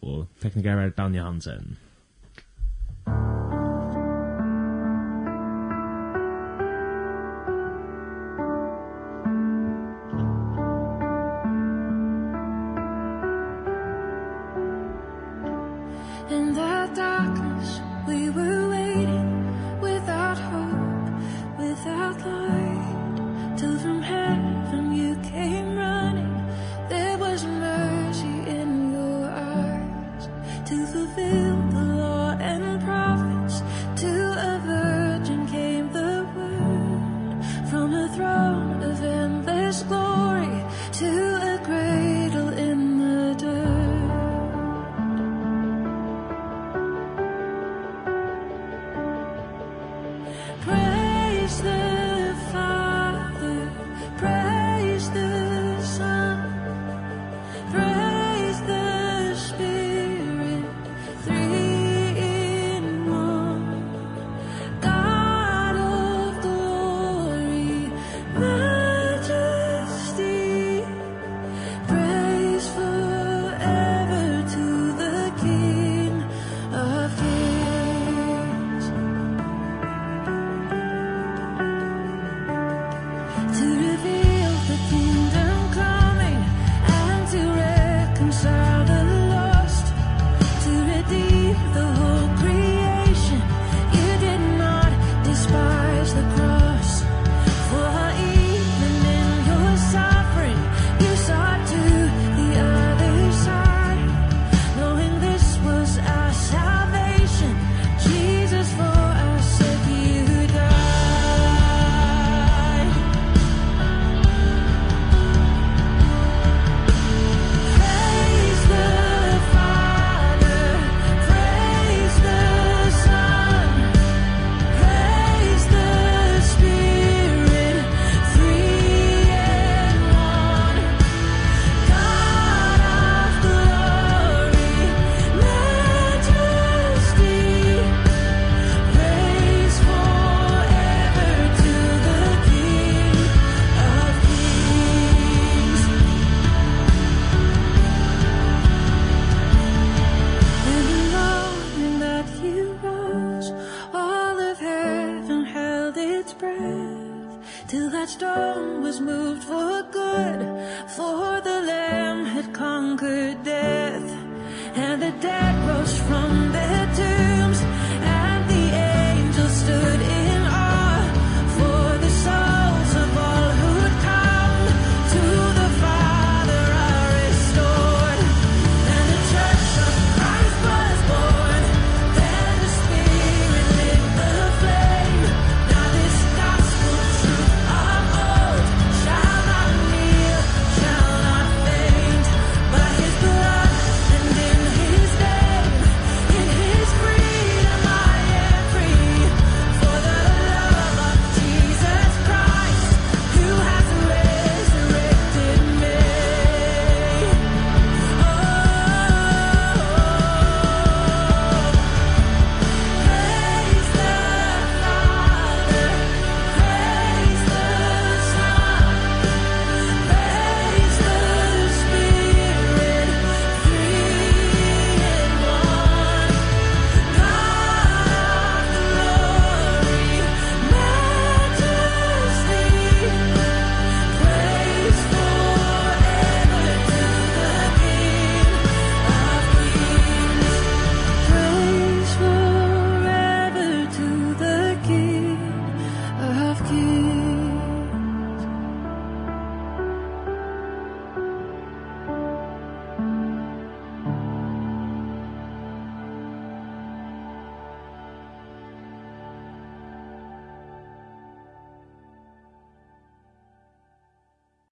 [0.01, 1.77] og tekniker var Dan Hansen.